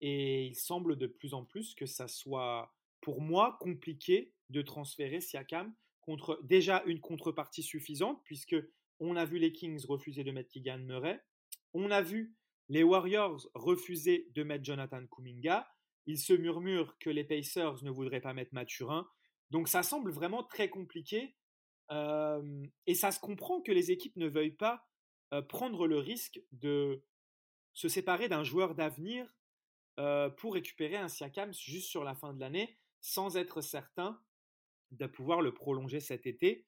Et 0.00 0.46
il 0.46 0.54
semble 0.54 0.96
de 0.96 1.06
plus 1.06 1.34
en 1.34 1.44
plus 1.44 1.74
que 1.74 1.86
ça 1.86 2.08
soit 2.08 2.74
pour 3.00 3.20
moi 3.20 3.58
compliqué 3.60 4.32
de 4.50 4.62
transférer 4.62 5.20
Siakam 5.20 5.74
contre 6.00 6.40
déjà 6.42 6.82
une 6.86 7.00
contrepartie 7.00 7.62
suffisante 7.62 8.20
puisque 8.24 8.56
on 9.00 9.16
a 9.16 9.24
vu 9.24 9.38
les 9.38 9.52
Kings 9.52 9.84
refuser 9.86 10.24
de 10.24 10.30
mettre 10.30 10.50
Keegan 10.50 10.78
Murray, 10.78 11.20
on 11.72 11.90
a 11.90 12.02
vu 12.02 12.34
les 12.68 12.82
Warriors 12.82 13.48
refuser 13.54 14.28
de 14.34 14.42
mettre 14.42 14.64
Jonathan 14.64 15.06
Kuminga, 15.06 15.66
il 16.06 16.18
se 16.18 16.32
murmure 16.32 16.98
que 16.98 17.10
les 17.10 17.24
Pacers 17.24 17.82
ne 17.82 17.90
voudraient 17.90 18.20
pas 18.20 18.34
mettre 18.34 18.54
Mathurin, 18.54 19.08
donc 19.50 19.68
ça 19.68 19.82
semble 19.82 20.10
vraiment 20.10 20.42
très 20.42 20.68
compliqué 20.68 21.34
et 21.90 22.94
ça 22.94 23.10
se 23.10 23.20
comprend 23.20 23.60
que 23.60 23.72
les 23.72 23.90
équipes 23.90 24.16
ne 24.16 24.28
veuillent 24.28 24.56
pas 24.56 24.88
prendre 25.48 25.86
le 25.86 25.98
risque 25.98 26.40
de 26.52 27.02
se 27.72 27.88
séparer 27.88 28.28
d'un 28.28 28.44
joueur 28.44 28.74
d'avenir 28.74 29.32
pour 30.36 30.54
récupérer 30.54 30.96
un 30.96 31.08
Siakam 31.08 31.52
juste 31.52 31.88
sur 31.88 32.04
la 32.04 32.14
fin 32.14 32.32
de 32.32 32.40
l'année 32.40 32.78
sans 33.00 33.36
être 33.36 33.60
certain 33.60 34.20
de 34.92 35.06
pouvoir 35.06 35.42
le 35.42 35.52
prolonger 35.52 36.00
cet 36.00 36.26
été. 36.26 36.66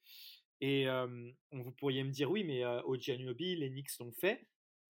Et 0.61 0.87
vous 1.53 1.73
pourriez 1.73 2.05
me 2.05 2.11
dire, 2.11 2.31
oui, 2.31 2.45
mais 2.45 2.65
Oji 2.85 3.13
Anunobi, 3.13 3.57
les 3.57 3.71
Knicks 3.71 3.99
l'ont 4.01 4.13
fait. 4.13 4.47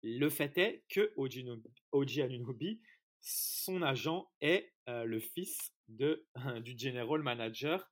Le 0.04 0.30
fait 0.30 0.58
est 0.58 0.84
que 0.90 1.14
Oji 1.16 2.22
Anunobi, 2.22 2.82
son 3.22 3.82
agent 3.82 4.30
est 4.42 4.74
le 4.88 5.20
fils 5.20 5.74
de, 5.88 6.26
du 6.64 6.78
general 6.78 7.22
manager 7.22 7.90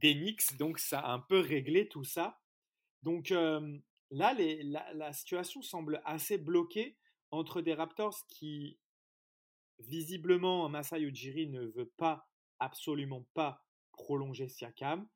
Knicks, 0.00 0.56
donc 0.58 0.78
ça 0.78 1.00
a 1.00 1.12
un 1.12 1.20
peu 1.20 1.40
réglé 1.40 1.88
tout 1.88 2.04
ça. 2.04 2.38
Donc 3.02 3.30
là, 3.30 4.34
les, 4.34 4.62
la, 4.62 4.92
la, 4.94 5.12
situation 5.12 5.62
semble 5.62 6.02
assez 6.04 6.38
bloquée 6.38 6.96
entre 7.30 7.60
des 7.62 7.74
Raptors 7.74 8.26
qui, 8.28 8.78
visiblement, 9.78 10.68
Masai 10.68 11.00
Ujiri 11.02 11.48
ne 11.48 11.64
veut 11.66 11.92
pas, 11.96 12.28
absolument 12.58 13.26
pas 13.34 13.64
prolonger 13.92 14.48
Siakam. 14.48 15.08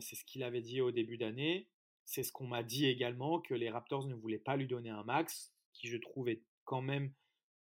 c'est 0.00 0.16
ce 0.16 0.24
qu'il 0.24 0.42
avait 0.42 0.62
dit 0.62 0.80
au 0.80 0.90
début 0.90 1.18
d'année. 1.18 1.68
C'est 2.04 2.22
ce 2.22 2.32
qu'on 2.32 2.46
m'a 2.46 2.62
dit 2.62 2.86
également, 2.86 3.40
que 3.40 3.54
les 3.54 3.70
Raptors 3.70 4.06
ne 4.06 4.14
voulaient 4.14 4.38
pas 4.38 4.56
lui 4.56 4.66
donner 4.66 4.90
un 4.90 5.04
max, 5.04 5.52
qui 5.72 5.88
je 5.88 5.96
trouve 5.96 6.28
est 6.28 6.42
quand 6.64 6.82
même 6.82 7.12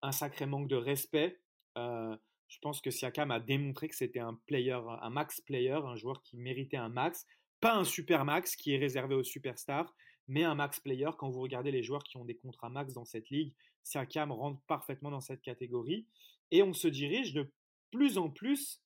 un 0.01 0.11
sacré 0.11 0.45
manque 0.45 0.67
de 0.67 0.75
respect. 0.75 1.39
je 1.75 2.59
pense 2.61 2.81
que 2.81 2.91
Siakam 2.91 3.31
a 3.31 3.39
démontré 3.39 3.87
que 3.89 3.95
c'était 3.95 4.19
un 4.19 4.39
player, 4.47 4.79
un 5.01 5.09
max 5.09 5.41
player, 5.41 5.79
un 5.85 5.95
joueur 5.95 6.21
qui 6.23 6.37
méritait 6.37 6.77
un 6.77 6.89
max. 6.89 7.25
Pas 7.59 7.75
un 7.75 7.83
super 7.83 8.25
max 8.25 8.55
qui 8.55 8.73
est 8.73 8.77
réservé 8.77 9.15
aux 9.15 9.23
superstars, 9.23 9.93
mais 10.27 10.43
un 10.43 10.55
max 10.55 10.79
player. 10.79 11.09
Quand 11.17 11.29
vous 11.29 11.41
regardez 11.41 11.71
les 11.71 11.83
joueurs 11.83 12.03
qui 12.03 12.17
ont 12.17 12.25
des 12.25 12.35
contrats 12.35 12.69
max 12.69 12.93
dans 12.93 13.05
cette 13.05 13.29
ligue, 13.29 13.53
Siakam 13.83 14.31
rentre 14.31 14.61
parfaitement 14.67 15.11
dans 15.11 15.21
cette 15.21 15.41
catégorie. 15.41 16.05
Et 16.51 16.63
on 16.63 16.73
se 16.73 16.87
dirige 16.87 17.33
de 17.33 17.51
plus 17.91 18.17
en 18.17 18.29
plus 18.29 18.81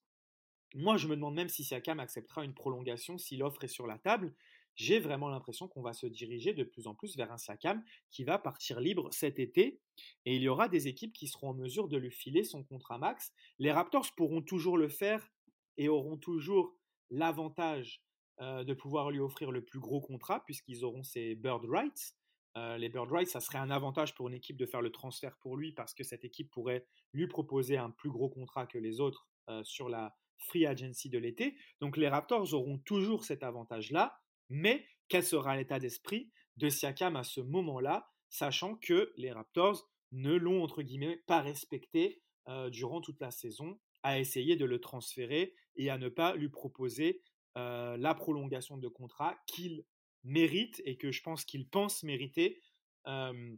moi, 0.76 0.97
je 0.97 1.08
me 1.08 1.15
demande 1.15 1.36
même 1.36 1.49
si 1.49 1.63
Siakam 1.63 1.99
acceptera 1.99 2.43
une 2.43 2.54
prolongation 2.54 3.17
si 3.17 3.38
l'offre 3.38 3.63
est 3.63 3.67
sur 3.67 3.86
la 3.86 3.99
table. 3.99 4.34
J'ai 4.76 5.00
vraiment 5.00 5.30
l'impression 5.30 5.68
qu'on 5.68 5.82
va 5.82 5.94
se 5.94 6.08
diriger 6.08 6.54
de 6.54 6.64
plus 6.64 6.88
en 6.88 6.96
plus 6.96 7.16
vers 7.16 7.32
un 7.32 7.38
Siakam 7.38 7.84
qui 8.10 8.24
va 8.24 8.40
partir 8.40 8.80
libre 8.80 9.10
cet 9.12 9.40
été 9.40 9.80
et 10.26 10.36
il 10.36 10.42
y 10.42 10.50
aura 10.50 10.68
des 10.68 10.88
équipes 10.88 11.14
qui 11.14 11.28
seront 11.28 11.50
en 11.50 11.54
mesure 11.54 11.88
de 11.88 11.98
lui 11.98 12.12
filer 12.12 12.44
son 12.44 12.64
contrat 12.64 12.98
max. 12.98 13.32
Les 13.60 13.72
Raptors 13.72 14.08
pourront 14.16 14.42
toujours 14.42 14.78
le 14.78 14.90
faire 14.90 15.30
et 15.78 15.90
auront 15.90 16.18
toujours 16.18 16.76
l'avantage 17.10 18.04
euh, 18.42 18.64
de 18.64 18.74
pouvoir 18.74 19.12
lui 19.12 19.20
offrir 19.20 19.52
le 19.52 19.64
plus 19.64 19.80
gros 19.80 20.02
contrat 20.02 20.44
puisqu'ils 20.44 20.84
auront 20.84 21.04
ses 21.04 21.36
bird 21.36 21.66
rights. 21.66 22.16
Euh, 22.58 22.78
les 22.78 22.90
bird 22.90 23.12
rights, 23.12 23.30
ça 23.30 23.40
serait 23.40 23.60
un 23.60 23.70
avantage 23.70 24.16
pour 24.16 24.28
une 24.28 24.34
équipe 24.34 24.58
de 24.58 24.66
faire 24.66 24.82
le 24.82 24.92
transfert 24.92 25.38
pour 25.38 25.56
lui 25.56 25.72
parce 25.72 25.94
que 25.94 26.04
cette 26.04 26.24
équipe 26.24 26.50
pourrait 26.50 26.86
lui 27.14 27.28
proposer 27.28 27.78
un 27.78 27.92
plus 27.92 28.10
gros 28.10 28.30
contrat 28.30 28.66
que 28.66 28.78
les 28.78 29.00
autres 29.00 29.28
euh, 29.50 29.64
sur 29.64 29.90
la 29.90 30.16
free 30.38 30.66
agency 30.66 31.10
de 31.10 31.18
l'été. 31.18 31.56
Donc 31.80 31.98
les 31.98 32.08
Raptors 32.08 32.54
auront 32.54 32.80
toujours 32.80 33.24
cet 33.24 33.44
avantage-là, 33.44 34.20
mais 34.50 34.86
quel 35.08 35.24
sera 35.24 35.56
l'état 35.56 35.80
d'esprit 35.80 36.32
de 36.58 36.70
Siakam 36.70 37.16
à 37.16 37.24
ce 37.24 37.42
moment-là, 37.42 38.10
sachant 38.30 38.76
que 38.76 39.14
les 39.18 39.32
Raptors 39.32 39.90
ne 40.12 40.34
l'ont 40.34 40.64
entre 40.64 40.82
guillemets 40.82 41.18
pas 41.28 41.42
respecté 41.42 42.22
euh, 42.48 42.70
durant 42.70 43.02
toute 43.02 43.20
la 43.20 43.32
saison, 43.32 43.80
à 44.04 44.20
essayer 44.20 44.56
de 44.56 44.66
le 44.66 44.80
transférer 44.80 45.56
et 45.76 45.90
à 45.90 45.98
ne 45.98 46.10
pas 46.10 46.36
lui 46.36 46.50
proposer 46.50 47.22
euh, 47.58 47.98
la 47.98 48.14
prolongation 48.14 48.78
de 48.78 48.88
contrat 48.88 49.38
qu'il 49.48 49.86
mérite 50.24 50.82
et 50.86 50.98
que 50.98 51.12
je 51.12 51.22
pense 51.22 51.46
qu'il 51.46 51.68
pense 51.68 52.04
mériter. 52.04 52.62
Euh, 53.08 53.56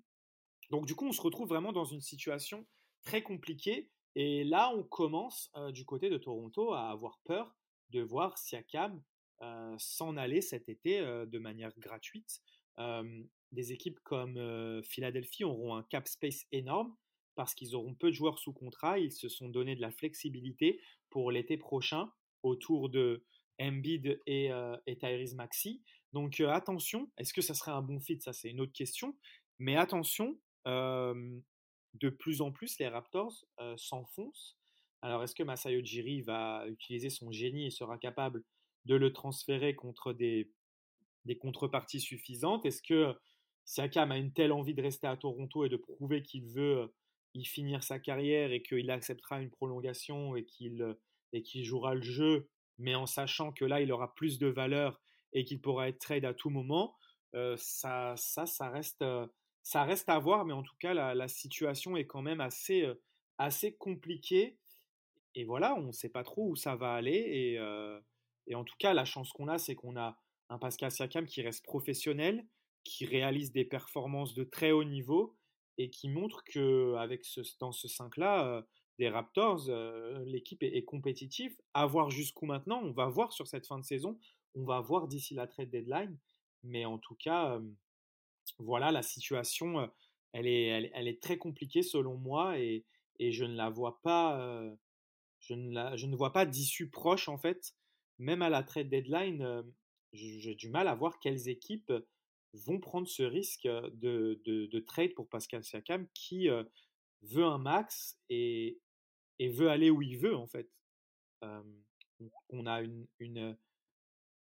donc 0.69 0.86
du 0.86 0.95
coup, 0.95 1.08
on 1.08 1.12
se 1.12 1.21
retrouve 1.21 1.50
vraiment 1.50 1.74
dans 1.74 1.86
une 1.86 2.02
situation 2.02 2.67
très 3.04 3.21
compliquée 3.21 3.91
et 4.15 4.43
là, 4.43 4.71
on 4.76 4.84
commence 4.84 5.52
du 5.74 5.84
côté 5.84 6.10
de 6.10 6.17
Toronto 6.17 6.74
à 6.74 6.89
avoir 6.89 7.19
peur 7.26 7.54
de 7.89 8.02
voir 8.02 8.38
Siakam 8.38 9.02
s'en 9.78 10.17
aller 10.17 10.41
cet 10.41 10.69
été 10.69 11.02
de 11.02 11.39
manière 11.39 11.78
gratuite. 11.80 12.41
des 13.52 13.71
équipes 13.71 14.00
comme 14.04 14.82
Philadelphie 14.84 15.43
auront 15.43 15.76
un 15.76 15.84
cap 15.84 16.08
space 16.08 16.45
énorme 16.52 16.95
parce 17.36 17.54
qu'ils 17.54 17.76
auront 17.76 17.93
peu 17.93 18.10
de 18.10 18.15
joueurs 18.15 18.39
sous 18.39 18.54
contrat. 18.54 19.00
Ils 19.00 19.12
se 19.12 19.30
sont 19.30 19.50
donné 19.50 19.76
de 19.76 19.82
la 19.82 19.91
flexibilité 19.91 20.82
pour 21.10 21.32
l'été 21.32 21.58
prochain 21.58 22.12
autour 22.43 22.89
de 22.89 23.26
Embiid 23.60 24.21
et, 24.26 24.52
et 24.88 24.98
Tyrese 24.98 25.36
Maxi. 25.36 25.84
Donc 26.13 26.39
attention, 26.39 27.12
est-ce 27.17 27.34
que 27.34 27.41
ça 27.41 27.54
serait 27.54 27.71
un 27.71 27.82
bon 27.82 28.00
fit? 28.00 28.19
Ça, 28.21 28.34
c'est 28.34 28.50
une 28.50 28.62
autre 28.62 28.74
question. 28.74 29.17
Mais 29.60 29.76
attention, 29.76 30.39
de 30.65 32.10
plus 32.10 32.41
en 32.41 32.52
plus, 32.52 32.78
les 32.80 32.88
Raptors 32.88 33.45
s'enfoncent. 33.78 34.58
Alors, 35.02 35.24
est-ce 35.24 35.36
que 35.36 35.43
Masayo 35.43 35.80
Ujiri 35.80 36.21
va 36.21 36.65
utiliser 36.67 37.10
son 37.10 37.32
génie 37.32 37.67
et 37.67 37.69
sera 37.69 37.98
capable 37.98 38.43
de 38.86 38.95
le 38.95 39.13
transférer 39.13 39.76
contre 39.76 40.13
des, 40.13 40.52
contreparties 41.39 42.00
suffisantes? 42.00 42.65
Est-ce 42.65 42.82
que 42.82 43.15
Siakam 43.65 44.12
a 44.12 44.17
une 44.17 44.32
telle 44.32 44.52
envie 44.52 44.74
de 44.74 44.82
rester 44.82 45.08
à 45.08 45.17
Toronto 45.17 45.65
et 45.65 45.69
de 45.69 45.78
prouver 45.78 46.21
qu'il 46.21 46.45
veut 46.45 46.93
y 47.34 47.45
finir 47.45 47.84
sa 47.84 48.00
carrière 48.00 48.52
et 48.52 48.62
qu'il 48.62 48.89
acceptera 48.91 49.41
une 49.41 49.50
prolongation 49.50 50.36
et 50.36 50.45
qu'il 50.45 50.95
et 51.34 51.63
jouera 51.63 51.95
le 51.95 52.02
jeu, 52.02 52.50
mais 52.78 52.95
en 52.95 53.06
sachant 53.06 53.52
que 53.52 53.65
là, 53.65 53.82
il 53.82 53.91
aura 53.91 54.13
plus 54.15 54.39
de 54.39 54.48
valeur 54.48 55.02
et 55.34 55.43
qu'il 55.43 55.60
pourra 55.60 55.89
être 55.89 56.00
trade 56.00 56.24
à 56.24 56.34
tout 56.34 56.50
moment, 56.50 56.95
ça, 57.58 58.13
ça, 58.15 58.45
ça 58.45 58.69
reste 58.69 59.04
ça 59.65 59.84
reste 59.84 60.10
à 60.10 60.19
voir, 60.19 60.45
mais 60.45 60.54
en 60.54 60.62
tout 60.62 60.76
cas, 60.80 60.93
la, 60.93 61.28
situation 61.28 61.98
est 61.98 62.06
quand 62.06 62.21
même 62.21 62.39
assez, 62.39 62.84
euh, 62.84 63.02
assez 63.39 63.74
compliquée. 63.76 64.60
Et 65.34 65.43
voilà, 65.43 65.74
on 65.76 65.88
ne 65.88 65.91
sait 65.91 66.10
pas 66.10 66.24
trop 66.24 66.52
où 66.52 66.56
ça 66.56 66.76
va 66.76 66.93
aller. 66.93 67.56
Euh, 67.58 68.00
et, 68.47 68.55
en 68.55 68.63
tout 68.63 68.75
cas, 68.79 68.93
la 68.93 69.05
chance 69.05 69.31
qu'on 69.31 69.47
a, 69.47 69.58
c'est 69.58 69.75
qu'on 69.75 69.97
a 69.97 70.17
un 70.49 70.58
Pascal 70.58 70.91
Siakam 70.91 71.25
qui 71.25 71.41
reste 71.41 71.65
professionnel, 71.65 72.45
qui 72.84 73.05
réalise 73.05 73.51
des 73.51 73.65
performances 73.65 74.34
de 74.34 74.43
très 74.43 74.71
haut 74.71 74.84
niveau 74.84 75.36
et 75.77 75.89
qui 75.89 76.08
montre 76.10 76.43
que 76.43 76.95
avec 76.95 77.25
ce, 77.25 77.41
dans 77.60 77.71
ce 77.71 77.88
5-là, 77.88 78.47
euh, 78.47 78.62
des 78.97 79.10
Raptors, 79.10 79.69
l'équipe 80.25 80.63
est, 80.63 80.84
compétitive. 80.86 81.55
À 81.73 81.86
voir 81.86 82.10
jusqu'où 82.12 82.45
maintenant, 82.45 82.81
on 82.81 82.91
va 82.91 83.08
voir 83.08 83.34
sur 83.34 83.47
cette 83.47 83.67
fin 83.67 83.77
de 83.77 83.84
saison, 83.84 84.17
on 84.55 84.63
va 84.63 84.79
voir 84.79 85.08
d'ici 85.08 85.34
la 85.34 85.47
trade 85.47 85.69
deadline. 85.69 86.17
Mais 86.63 86.86
en 86.86 86.97
tout 86.97 87.15
cas, 87.15 87.60
voilà, 88.58 88.91
la 88.91 89.03
situation, 89.03 89.91
elle 90.31 90.47
est, 90.47 91.21
très 91.21 91.38
compliquée 91.38 91.84
selon 91.84 92.15
moi 92.15 92.58
et, 92.60 92.86
je 93.19 93.45
ne 93.45 93.55
la 93.55 93.69
vois 93.69 93.99
pas, 94.01 94.62
je 95.39 95.55
ne 95.55 96.15
vois 96.15 96.34
pas 96.34 96.45
d'issue 96.45 96.89
proche 96.89 97.27
en 97.29 97.38
fait. 97.38 97.73
Même 98.17 98.41
à 98.41 98.49
la 98.49 98.63
trade 98.63 98.89
deadline, 98.89 99.63
j'ai 100.13 100.56
du 100.56 100.69
mal 100.69 100.88
à 100.88 100.95
voir 100.95 101.19
quelles 101.19 101.49
équipes 101.49 101.91
vont 102.54 102.80
prendre 102.80 103.08
ce 103.08 103.23
risque 103.23 103.67
de, 103.67 104.41
de, 104.45 104.80
trade 104.80 105.13
pour 105.13 105.28
Pascal 105.28 105.63
Siakam 105.63 106.08
qui 106.13 106.47
veut 107.21 107.43
un 107.43 107.58
max 107.58 108.17
et, 108.30 108.80
veut 109.39 109.69
aller 109.69 109.89
où 109.89 110.01
il 110.01 110.17
veut 110.17 110.36
en 110.36 110.47
fait. 110.47 110.69
on 111.41 112.65
a 112.65 112.82
une, 112.82 113.06
une, 113.19 113.58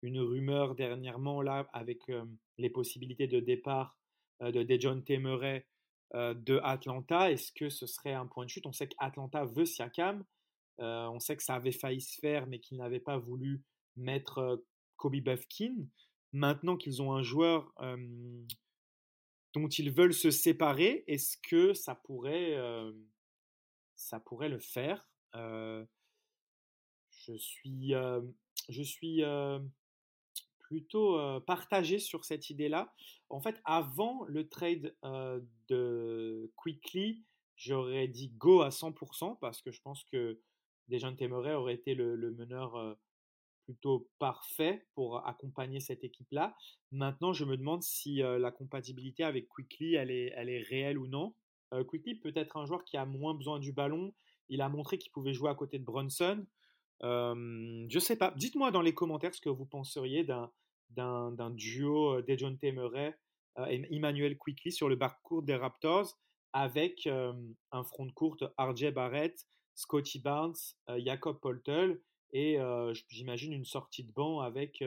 une 0.02 0.20
rumeur 0.20 0.74
dernièrement 0.74 1.42
là 1.42 1.68
avec 1.72 2.00
les 2.58 2.70
possibilités 2.70 3.28
de 3.28 3.40
départ 3.40 3.96
de 4.40 4.62
Dejon 4.62 5.02
Temeray 5.02 5.64
de 6.14 6.60
Atlanta. 6.64 7.30
Est-ce 7.30 7.52
que 7.52 7.68
ce 7.68 7.86
serait 7.86 8.14
un 8.14 8.26
point 8.26 8.44
de 8.44 8.50
chute? 8.50 8.66
On 8.66 8.72
sait 8.72 8.88
qu'Atlanta 8.88 9.44
veut 9.44 9.66
Siakam. 9.66 10.24
On 10.80 11.20
sait 11.20 11.36
que 11.36 11.42
ça 11.42 11.54
avait 11.54 11.72
failli 11.72 12.00
se 12.00 12.18
faire, 12.18 12.46
mais 12.46 12.58
qu'ils 12.58 12.78
n'avaient 12.78 13.00
pas 13.00 13.18
voulu 13.18 13.62
mettre 13.96 14.64
Kobe 14.96 15.16
Buffkin. 15.16 15.76
Maintenant 16.32 16.76
qu'ils 16.76 17.02
ont 17.02 17.12
un 17.12 17.22
joueur 17.22 17.72
dont 19.52 19.68
ils 19.68 19.90
veulent 19.90 20.14
se 20.14 20.30
séparer, 20.30 21.04
est-ce 21.06 21.36
que 21.38 21.74
ça 21.74 21.94
pourrait, 21.94 22.56
ça 23.96 24.20
pourrait 24.20 24.48
le 24.48 24.60
faire? 24.60 25.08
Je 25.34 25.86
suis, 27.36 27.92
je 28.68 28.82
suis 28.82 29.22
plutôt 30.60 31.40
partagé 31.40 31.98
sur 31.98 32.24
cette 32.24 32.48
idée-là. 32.48 32.94
En 33.28 33.40
fait, 33.40 33.60
avant 33.64 34.24
le 34.26 34.48
trade 34.48 34.94
de 35.68 36.50
Quickly, 36.56 37.24
j'aurais 37.56 38.08
dit 38.08 38.28
go 38.30 38.62
à 38.62 38.68
100% 38.70 39.38
parce 39.40 39.60
que 39.60 39.72
je 39.72 39.82
pense 39.82 40.04
que 40.04 40.40
Dejan 40.90 41.14
Temeray 41.14 41.54
aurait 41.54 41.74
été 41.74 41.94
le, 41.94 42.16
meneur 42.32 42.96
plutôt 43.64 44.08
parfait 44.18 44.86
pour 44.94 45.26
accompagner 45.26 45.80
cette 45.80 46.02
équipe-là. 46.04 46.56
Maintenant, 46.90 47.32
je 47.32 47.44
me 47.44 47.56
demande 47.56 47.82
si 47.82 48.16
la 48.16 48.50
compatibilité 48.50 49.22
avec 49.22 49.48
Quickly, 49.48 49.94
elle 49.94 50.10
est, 50.10 50.32
elle 50.36 50.48
est 50.48 50.62
réelle 50.62 50.98
ou 50.98 51.06
non. 51.06 51.34
Quickly 51.88 52.16
peut 52.16 52.32
être 52.34 52.56
un 52.56 52.66
joueur 52.66 52.84
qui 52.84 52.96
a 52.96 53.04
moins 53.04 53.34
besoin 53.34 53.60
du 53.60 53.72
ballon. 53.72 54.12
Il 54.48 54.60
a 54.60 54.68
montré 54.68 54.98
qu'il 54.98 55.12
pouvait 55.12 55.32
jouer 55.32 55.50
à 55.50 55.54
côté 55.54 55.78
de 55.78 55.84
Brunson. 55.84 56.44
Je 57.02 57.86
je 57.88 57.98
sais 57.98 58.16
pas. 58.16 58.32
Dites-moi 58.36 58.70
dans 58.70 58.82
les 58.82 58.94
commentaires 58.94 59.34
ce 59.34 59.40
que 59.40 59.48
vous 59.48 59.66
penseriez 59.66 60.24
d'un 60.24 61.50
duo 61.50 62.20
Dejounte 62.22 62.62
Murray 62.62 63.16
et 63.68 63.86
Emmanuel 63.94 64.36
Quickly 64.36 64.72
sur 64.72 64.88
le 64.88 64.98
parcours 64.98 65.42
des 65.42 65.54
Raptors. 65.54 66.18
avec 66.52 67.06
un 67.06 67.84
front 67.84 68.06
de 68.06 68.12
courte 68.12 68.42
RJ 68.58 68.90
Barrett, 68.90 69.46
Scotty 69.80 70.18
Barnes, 70.18 70.56
Jacob 70.98 71.40
Poltel 71.40 72.00
et 72.32 72.58
j'imagine 73.08 73.52
une 73.52 73.64
sortie 73.64 74.04
de 74.04 74.12
banc 74.12 74.40
avec, 74.40 74.84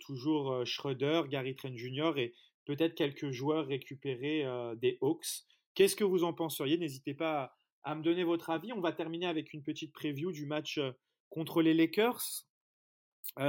toujours 0.00 0.66
Schroeder, 0.66 1.22
Gary 1.28 1.54
Trent 1.54 1.76
Jr. 1.76 2.12
et 2.16 2.34
peut-être 2.64 2.94
quelques 2.94 3.30
joueurs 3.30 3.66
récupérés 3.66 4.44
des 4.76 4.98
Hawks. 5.02 5.44
Qu'est-ce 5.74 5.94
que 5.94 6.04
vous 6.04 6.24
en 6.24 6.32
penseriez? 6.32 6.78
N'hésitez 6.78 7.14
pas 7.14 7.54
à, 7.84 7.94
me 7.94 8.02
donner 8.02 8.24
votre 8.24 8.48
avis. 8.50 8.72
On 8.72 8.80
va 8.80 8.92
terminer 8.92 9.26
avec 9.26 9.52
une 9.52 9.62
petite 9.62 9.92
preview 9.92 10.32
du 10.32 10.46
match 10.46 10.80
contre 11.28 11.60
les 11.60 11.74
Lakers. 11.74 12.46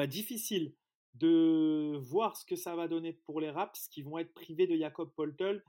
difficile 0.07 0.73
de 1.15 1.97
voir 1.97 2.37
ce 2.37 2.45
que 2.45 2.55
ça 2.55 2.75
va 2.75 2.87
donner 2.87 3.13
pour 3.13 3.41
les 3.41 3.49
Raps 3.49 3.87
qui 3.89 4.03
vont 4.03 4.17
être 4.17 4.33
privés 4.33 4.67
de 4.67 4.75
Jacob 4.75 5.11
Poltel 5.15 5.63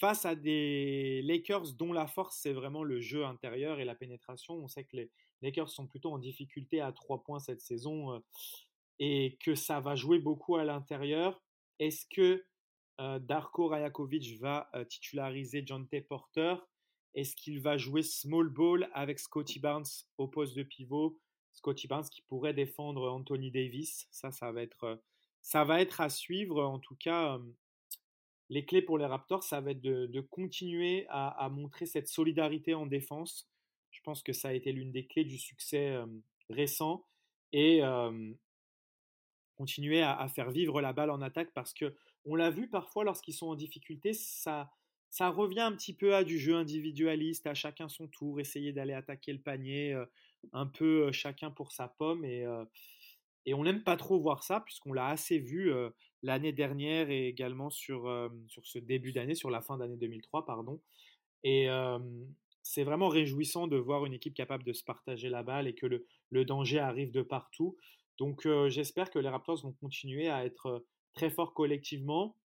face 0.00 0.24
à 0.24 0.34
des 0.34 1.20
Lakers 1.22 1.74
dont 1.74 1.92
la 1.92 2.06
force 2.06 2.38
c'est 2.38 2.54
vraiment 2.54 2.82
le 2.82 3.00
jeu 3.00 3.24
intérieur 3.24 3.78
et 3.78 3.84
la 3.84 3.94
pénétration. 3.94 4.54
On 4.54 4.66
sait 4.66 4.84
que 4.84 4.96
les 4.96 5.10
Lakers 5.42 5.68
sont 5.68 5.86
plutôt 5.86 6.10
en 6.10 6.18
difficulté 6.18 6.80
à 6.80 6.90
trois 6.90 7.22
points 7.22 7.38
cette 7.38 7.60
saison 7.60 8.22
et 8.98 9.36
que 9.40 9.54
ça 9.54 9.80
va 9.80 9.94
jouer 9.94 10.18
beaucoup 10.18 10.56
à 10.56 10.64
l'intérieur. 10.64 11.42
Est-ce 11.78 12.06
que 12.06 12.44
Darko 12.98 13.68
Rajakovic 13.68 14.38
va 14.40 14.70
titulariser 14.88 15.62
John 15.64 15.86
T. 15.86 16.00
Porter? 16.00 16.56
Est-ce 17.14 17.36
qu'il 17.36 17.60
va 17.60 17.76
jouer 17.76 18.02
small 18.02 18.48
ball 18.48 18.88
avec 18.94 19.18
Scotty 19.18 19.58
Barnes 19.58 19.86
au 20.16 20.28
poste 20.28 20.56
de 20.56 20.62
pivot? 20.62 21.18
Scotty 21.52 21.88
Barnes 21.88 22.08
qui 22.10 22.22
pourrait 22.22 22.54
défendre 22.54 23.10
Anthony 23.10 23.50
Davis. 23.50 24.06
Ça, 24.10 24.30
ça 24.30 24.52
va 24.52 24.62
être, 24.62 25.02
ça 25.42 25.64
va 25.64 25.80
être 25.80 26.00
à 26.00 26.08
suivre. 26.08 26.62
En 26.62 26.78
tout 26.78 26.96
cas, 26.96 27.38
les 28.50 28.64
clés 28.64 28.82
pour 28.82 28.98
les 28.98 29.06
Raptors, 29.06 29.44
ça 29.44 29.60
va 29.60 29.70
être 29.70 29.80
de, 29.80 30.20
continuer 30.20 31.06
à, 31.08 31.48
montrer 31.50 31.86
cette 31.86 32.08
solidarité 32.08 32.74
en 32.74 32.84
défense. 32.84 33.48
Je 33.92 34.00
pense 34.02 34.22
que 34.22 34.32
ça 34.32 34.48
a 34.48 34.52
été 34.52 34.72
l'une 34.72 34.90
des 34.90 35.06
clés 35.06 35.24
du 35.24 35.38
succès 35.38 35.96
récent. 36.50 37.06
Et 37.52 37.80
continuer 39.56 40.02
à, 40.02 40.26
faire 40.28 40.50
vivre 40.50 40.80
la 40.80 40.92
balle 40.92 41.10
en 41.10 41.22
attaque 41.22 41.52
parce 41.54 41.72
que 41.72 41.94
on 42.24 42.34
l'a 42.34 42.50
vu 42.50 42.68
parfois 42.68 43.04
lorsqu'ils 43.04 43.34
sont 43.34 43.46
en 43.46 43.54
difficulté, 43.54 44.12
ça, 44.12 44.68
revient 45.20 45.60
un 45.60 45.72
petit 45.72 45.94
peu 45.94 46.14
à 46.14 46.24
du 46.24 46.38
jeu 46.38 46.56
individualiste, 46.56 47.46
à 47.46 47.54
chacun 47.54 47.88
son 47.88 48.08
tour, 48.08 48.40
essayer 48.40 48.72
d'aller 48.72 48.94
attaquer 48.94 49.32
le 49.32 49.40
panier, 49.40 49.96
un 50.52 50.66
peu 50.66 51.12
chacun 51.12 51.52
pour 51.52 51.70
sa 51.70 51.86
pomme. 51.86 52.24
Et 52.24 53.54
on 53.54 53.62
n'aime 53.62 53.84
pas 53.84 53.96
trop 53.96 54.18
voir 54.18 54.42
ça, 54.42 54.60
puisqu'on 54.60 54.92
l'a 54.92 55.06
assez 55.06 55.38
vu 55.38 55.72
l'année 56.22 56.52
dernière 56.52 57.10
et 57.10 57.28
également 57.28 57.70
sur, 57.70 58.30
sur 58.48 58.66
ce 58.66 58.78
début 58.78 59.12
d'année, 59.12 59.34
sur 59.34 59.50
la 59.50 59.62
fin 59.62 59.78
d'année 59.78 59.96
2003, 59.96 60.44
pardon. 60.44 60.80
Et 61.44 61.68
c'est 62.62 62.84
vraiment 62.84 63.08
réjouissant 63.08 63.66
de 63.66 63.76
voir 63.76 64.04
une 64.04 64.12
équipe 64.12 64.34
capable 64.34 64.64
de 64.64 64.72
se 64.72 64.84
partager 64.84 65.28
la 65.28 65.42
balle 65.42 65.66
et 65.66 65.74
que 65.74 65.86
le, 65.86 66.06
le 66.30 66.44
danger 66.44 66.78
arrive 66.78 67.10
de 67.10 67.22
partout. 67.22 67.76
Donc 68.18 68.46
j'espère 68.68 69.10
que 69.10 69.18
les 69.18 69.28
Raptors 69.28 69.62
vont 69.62 69.72
continuer 69.72 70.28
à 70.28 70.44
être 70.44 70.84
très 71.14 71.30
forts 71.30 71.54
collectivement. 71.54 72.36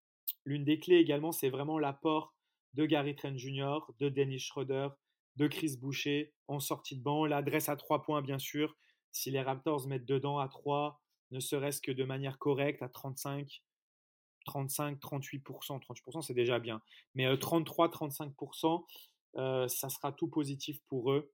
L'une 0.44 0.64
des 0.64 0.78
clés 0.78 0.96
également, 0.96 1.32
c'est 1.32 1.50
vraiment 1.50 1.78
l'apport 1.78 2.34
de 2.74 2.86
Gary 2.86 3.14
Trent 3.14 3.36
Jr., 3.36 3.78
de 3.98 4.08
Dennis 4.08 4.40
Schroeder, 4.40 4.88
de 5.36 5.46
Chris 5.46 5.76
Boucher 5.80 6.34
en 6.48 6.60
sortie 6.60 6.96
de 6.96 7.02
banc. 7.02 7.24
L'adresse 7.24 7.68
à 7.68 7.76
trois 7.76 8.02
points, 8.02 8.22
bien 8.22 8.38
sûr. 8.38 8.76
Si 9.12 9.30
les 9.30 9.40
Raptors 9.40 9.86
mettent 9.86 10.06
dedans 10.06 10.38
à 10.38 10.48
3, 10.48 11.00
ne 11.34 11.40
serait-ce 11.40 11.80
que 11.80 11.92
de 11.92 12.04
manière 12.04 12.38
correcte, 12.38 12.82
à 12.82 12.88
35, 12.88 13.62
35, 14.46 14.98
38%, 15.00 15.80
38% 15.82 16.22
c'est 16.22 16.34
déjà 16.34 16.58
bien. 16.58 16.80
Mais 17.14 17.36
33, 17.36 17.88
35%, 17.88 18.84
ça 19.68 19.88
sera 19.88 20.12
tout 20.12 20.28
positif 20.28 20.78
pour 20.88 21.12
eux. 21.12 21.32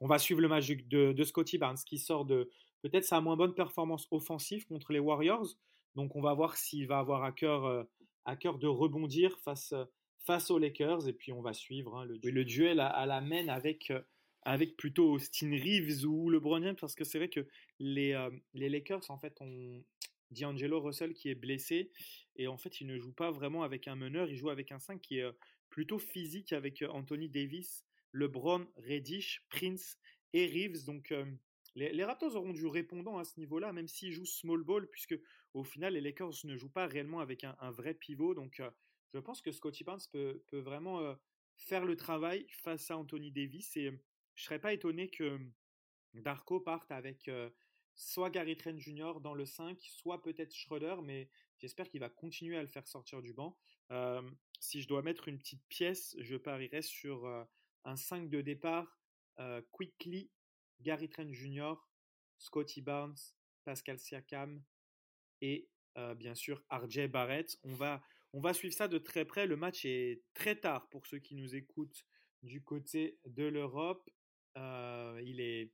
On 0.00 0.06
va 0.06 0.18
suivre 0.18 0.40
le 0.40 0.48
match 0.48 0.68
de, 0.68 1.12
de 1.12 1.24
Scotty 1.24 1.58
Barnes 1.58 1.78
qui 1.86 1.98
sort 1.98 2.24
de, 2.24 2.50
peut-être 2.84 3.04
sa 3.04 3.20
moins 3.22 3.36
bonne 3.36 3.54
performance 3.54 4.06
offensive 4.10 4.66
contre 4.66 4.92
les 4.92 4.98
Warriors. 4.98 5.46
Donc 5.94 6.16
on 6.16 6.20
va 6.20 6.34
voir 6.34 6.56
s'il 6.56 6.86
va 6.86 6.98
avoir 6.98 7.24
à 7.24 7.32
cœur, 7.32 7.64
euh, 7.64 7.82
à 8.26 8.36
cœur 8.36 8.58
de 8.58 8.66
rebondir 8.66 9.38
face, 9.40 9.72
euh, 9.72 9.84
face 10.26 10.50
aux 10.50 10.58
Lakers. 10.58 11.08
Et 11.08 11.14
puis 11.14 11.32
on 11.32 11.40
va 11.40 11.54
suivre 11.54 11.96
hein, 11.96 12.04
le, 12.04 12.18
le, 12.22 12.44
duel 12.44 12.80
à, 12.80 13.06
la 13.06 13.22
main 13.22 13.48
avec, 13.48 13.90
euh, 13.90 14.02
avec 14.44 14.76
plutôt 14.76 15.12
Austin 15.12 15.50
Reeves 15.50 16.04
ou 16.04 16.30
LeBron 16.30 16.62
James. 16.62 16.76
Parce 16.80 16.94
que 16.94 17.04
c'est 17.04 17.18
vrai 17.18 17.28
que 17.28 17.46
les, 17.78 18.28
les 18.52 18.68
Lakers, 18.68 19.10
en 19.10 19.18
fait, 19.18 19.40
ont 19.40 19.82
D'Angelo 20.30 20.80
Russell 20.80 21.14
qui 21.14 21.28
est 21.28 21.34
blessé. 21.34 21.90
Et 22.36 22.48
en 22.48 22.56
fait, 22.56 22.80
il 22.80 22.86
ne 22.86 22.98
joue 22.98 23.12
pas 23.12 23.30
vraiment 23.30 23.62
avec 23.62 23.88
un 23.88 23.96
meneur. 23.96 24.28
Il 24.28 24.36
joue 24.36 24.50
avec 24.50 24.72
un 24.72 24.78
5 24.78 25.00
qui 25.00 25.18
est 25.18 25.30
plutôt 25.70 25.98
physique 25.98 26.52
avec 26.52 26.84
Anthony 26.88 27.28
Davis, 27.28 27.84
LeBron, 28.12 28.66
Reddish, 28.76 29.44
Prince 29.48 29.98
et 30.32 30.46
Reeves. 30.46 30.84
Donc 30.84 31.12
les, 31.76 32.04
Raptors 32.04 32.36
auront 32.36 32.52
du 32.52 32.66
répondant 32.66 33.18
à 33.18 33.24
ce 33.24 33.38
niveau-là, 33.38 33.72
même 33.72 33.88
s'ils 33.88 34.12
jouent 34.12 34.26
small 34.26 34.62
ball, 34.62 34.88
puisque 34.88 35.18
au 35.54 35.64
final, 35.64 35.94
les 35.94 36.00
Lakers 36.00 36.34
ne 36.44 36.56
jouent 36.56 36.70
pas 36.70 36.86
réellement 36.86 37.20
avec 37.20 37.44
un, 37.44 37.70
vrai 37.70 37.94
pivot. 37.94 38.34
Donc, 38.34 38.60
euh, 38.60 38.70
je 39.12 39.18
pense 39.18 39.42
que 39.42 39.50
Scotty 39.50 39.84
Barnes 39.84 40.00
peut, 40.12 40.40
vraiment 40.52 41.00
euh, 41.00 41.14
faire 41.56 41.84
le 41.84 41.96
travail 41.96 42.46
face 42.50 42.90
à 42.90 42.96
Anthony 42.96 43.32
Davis. 43.32 43.76
Et 43.76 43.90
je 44.34 44.44
serais 44.44 44.58
pas 44.58 44.72
étonné 44.72 45.08
que 45.10 45.38
Darko 46.14 46.60
parte 46.60 46.90
avec 46.90 47.30
soit 47.94 48.30
Gary 48.30 48.56
Trent 48.56 48.78
Jr. 48.78 49.20
dans 49.20 49.34
le 49.34 49.46
5, 49.46 49.78
soit 49.80 50.22
peut-être 50.22 50.54
Schroeder, 50.54 50.96
mais 51.02 51.30
j'espère 51.58 51.88
qu'il 51.88 52.00
va 52.00 52.08
continuer 52.08 52.56
à 52.56 52.62
le 52.62 52.68
faire 52.68 52.86
sortir 52.86 53.22
du 53.22 53.32
banc. 53.32 53.56
si 54.60 54.82
je 54.82 54.88
dois 54.88 55.02
mettre 55.02 55.28
une 55.28 55.38
petite 55.38 55.64
pièce, 55.68 56.16
je 56.18 56.36
parierais 56.36 56.82
sur 56.82 57.26
un 57.84 57.96
5 57.96 58.28
de 58.28 58.40
départ 58.40 59.00
quickly 59.70 60.30
Gary 60.80 61.08
Trent 61.08 61.32
Jr., 61.32 61.74
Scotty 62.38 62.82
Barnes, 62.82 63.16
Pascal 63.64 63.98
Siakam 63.98 64.62
et 65.40 65.68
bien 66.16 66.34
sûr 66.34 66.62
RJ 66.70 67.06
Barrett. 67.08 67.56
On 67.62 67.74
va, 67.74 68.02
on 68.32 68.40
va 68.40 68.54
suivre 68.54 68.74
ça 68.74 68.88
de 68.88 68.98
très 68.98 69.24
près. 69.24 69.46
Le 69.46 69.56
match 69.56 69.84
est 69.84 70.22
très 70.34 70.56
tard 70.56 70.88
pour 70.88 71.06
ceux 71.06 71.18
qui 71.18 71.36
nous 71.36 71.54
écoutent 71.54 72.04
du 72.42 72.62
côté 72.62 73.18
de 73.24 73.44
l'Europe. 73.44 74.10
Euh, 74.56 75.20
il 75.24 75.40
est 75.40 75.72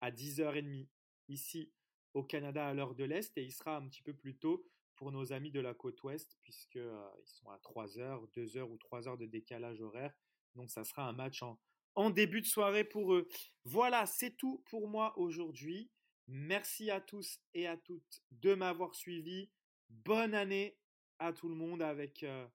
à 0.00 0.10
10h30 0.10 0.88
ici 1.28 1.72
au 2.14 2.22
Canada 2.22 2.66
à 2.66 2.74
l'heure 2.74 2.94
de 2.94 3.04
l'Est 3.04 3.36
et 3.36 3.42
il 3.42 3.52
sera 3.52 3.76
un 3.76 3.86
petit 3.88 4.02
peu 4.02 4.14
plus 4.14 4.36
tôt 4.36 4.64
pour 4.96 5.10
nos 5.12 5.32
amis 5.32 5.50
de 5.50 5.60
la 5.60 5.74
côte 5.74 6.02
ouest 6.04 6.38
puisqu'ils 6.42 6.80
euh, 6.80 7.08
sont 7.24 7.50
à 7.50 7.58
3h, 7.58 8.30
2h 8.32 8.60
ou 8.62 8.76
3h 8.76 9.18
de 9.18 9.26
décalage 9.26 9.80
horaire. 9.80 10.14
Donc 10.54 10.70
ça 10.70 10.84
sera 10.84 11.08
un 11.08 11.12
match 11.12 11.42
en, 11.42 12.10
début 12.10 12.40
de 12.40 12.46
soirée 12.46 12.84
pour 12.84 13.14
eux. 13.14 13.28
Voilà, 13.64 14.06
c'est 14.06 14.36
tout 14.36 14.62
pour 14.66 14.88
moi 14.88 15.16
aujourd'hui. 15.18 15.90
Merci 16.26 16.90
à 16.90 17.00
tous 17.00 17.40
et 17.52 17.66
à 17.66 17.76
toutes 17.76 18.22
de 18.30 18.54
m'avoir 18.54 18.94
suivi. 18.94 19.50
Bonne 19.90 20.34
année 20.34 20.78
à 21.18 21.32
tout 21.32 21.48
le 21.48 21.54
monde 21.54 21.82
avec 21.82 22.22
euh, 22.22 22.46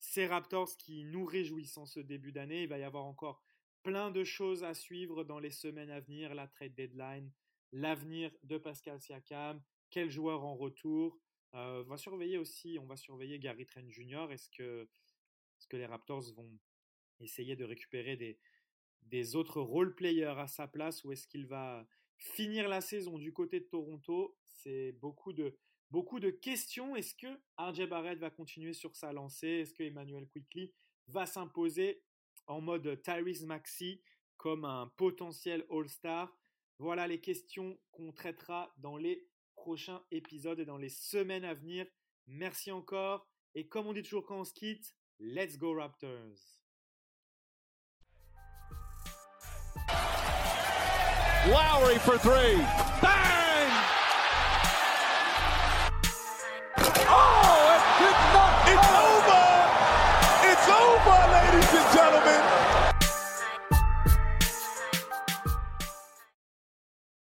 ces 0.00 0.26
Raptors 0.26 0.76
qui 0.76 1.04
nous 1.04 1.24
réjouissent 1.24 1.78
en 1.78 1.86
ce 1.86 2.00
début 2.00 2.32
d'année. 2.32 2.64
Il 2.64 2.68
va 2.68 2.78
y 2.78 2.84
avoir 2.84 3.04
encore 3.04 3.42
plein 3.84 4.10
de 4.10 4.24
choses 4.24 4.64
à 4.64 4.74
suivre 4.74 5.22
dans 5.22 5.38
les 5.38 5.50
semaines 5.50 5.90
à 5.90 6.00
venir, 6.00 6.34
la 6.34 6.48
trade 6.48 6.74
deadline, 6.74 7.30
l'avenir 7.70 8.32
de 8.42 8.58
Pascal 8.58 9.00
Siakam, 9.00 9.62
quel 9.90 10.10
joueur 10.10 10.42
en 10.42 10.56
retour. 10.56 11.20
Euh, 11.54 11.84
on 11.84 11.88
va 11.88 11.98
surveiller 11.98 12.38
aussi, 12.38 12.78
on 12.80 12.86
va 12.86 12.96
surveiller 12.96 13.38
Gary 13.38 13.66
Trent 13.66 13.88
Jr. 13.88 14.26
Est-ce 14.30 14.50
que, 14.50 14.88
est 15.60 15.68
que 15.68 15.76
les 15.76 15.86
Raptors 15.86 16.32
vont 16.34 16.58
essayer 17.20 17.54
de 17.56 17.64
récupérer 17.64 18.16
des, 18.16 18.40
des 19.02 19.36
autres 19.36 19.60
role 19.60 19.94
players 19.94 20.38
à 20.38 20.48
sa 20.48 20.66
place 20.66 21.04
ou 21.04 21.12
est-ce 21.12 21.28
qu'il 21.28 21.46
va 21.46 21.86
finir 22.16 22.68
la 22.68 22.80
saison 22.80 23.18
du 23.18 23.32
côté 23.32 23.60
de 23.60 23.66
Toronto? 23.66 24.36
C'est 24.46 24.92
beaucoup 24.92 25.34
de, 25.34 25.58
beaucoup 25.90 26.20
de 26.20 26.30
questions. 26.30 26.96
Est-ce 26.96 27.14
que 27.14 27.38
RJ 27.58 27.86
Barrett 27.86 28.18
va 28.18 28.30
continuer 28.30 28.72
sur 28.72 28.96
sa 28.96 29.12
lancée? 29.12 29.46
Est-ce 29.46 29.74
que 29.74 29.82
Emmanuel 29.82 30.26
Quickly 30.28 30.72
va 31.08 31.26
s'imposer? 31.26 32.02
en 32.46 32.60
mode 32.60 33.00
Tyrese 33.02 33.44
Maxi 33.44 34.02
comme 34.36 34.64
un 34.64 34.92
potentiel 34.96 35.64
All-Star. 35.70 36.36
Voilà 36.78 37.06
les 37.06 37.20
questions 37.20 37.78
qu'on 37.92 38.12
traitera 38.12 38.74
dans 38.78 38.96
les 38.96 39.26
prochains 39.54 40.02
épisodes 40.10 40.60
et 40.60 40.64
dans 40.64 40.76
les 40.76 40.88
semaines 40.88 41.44
à 41.44 41.54
venir. 41.54 41.86
Merci 42.26 42.72
encore. 42.72 43.26
Et 43.54 43.68
comme 43.68 43.86
on 43.86 43.92
dit 43.92 44.02
toujours 44.02 44.26
quand 44.26 44.40
on 44.40 44.44
se 44.44 44.52
quitte, 44.52 44.94
let's 45.18 45.56
go 45.56 45.74
Raptors. 45.74 46.60
Lowry 51.46 51.98
for 51.98 52.18
three. 52.18 52.56
Bang! 53.02 53.70
Oh! 57.08 57.63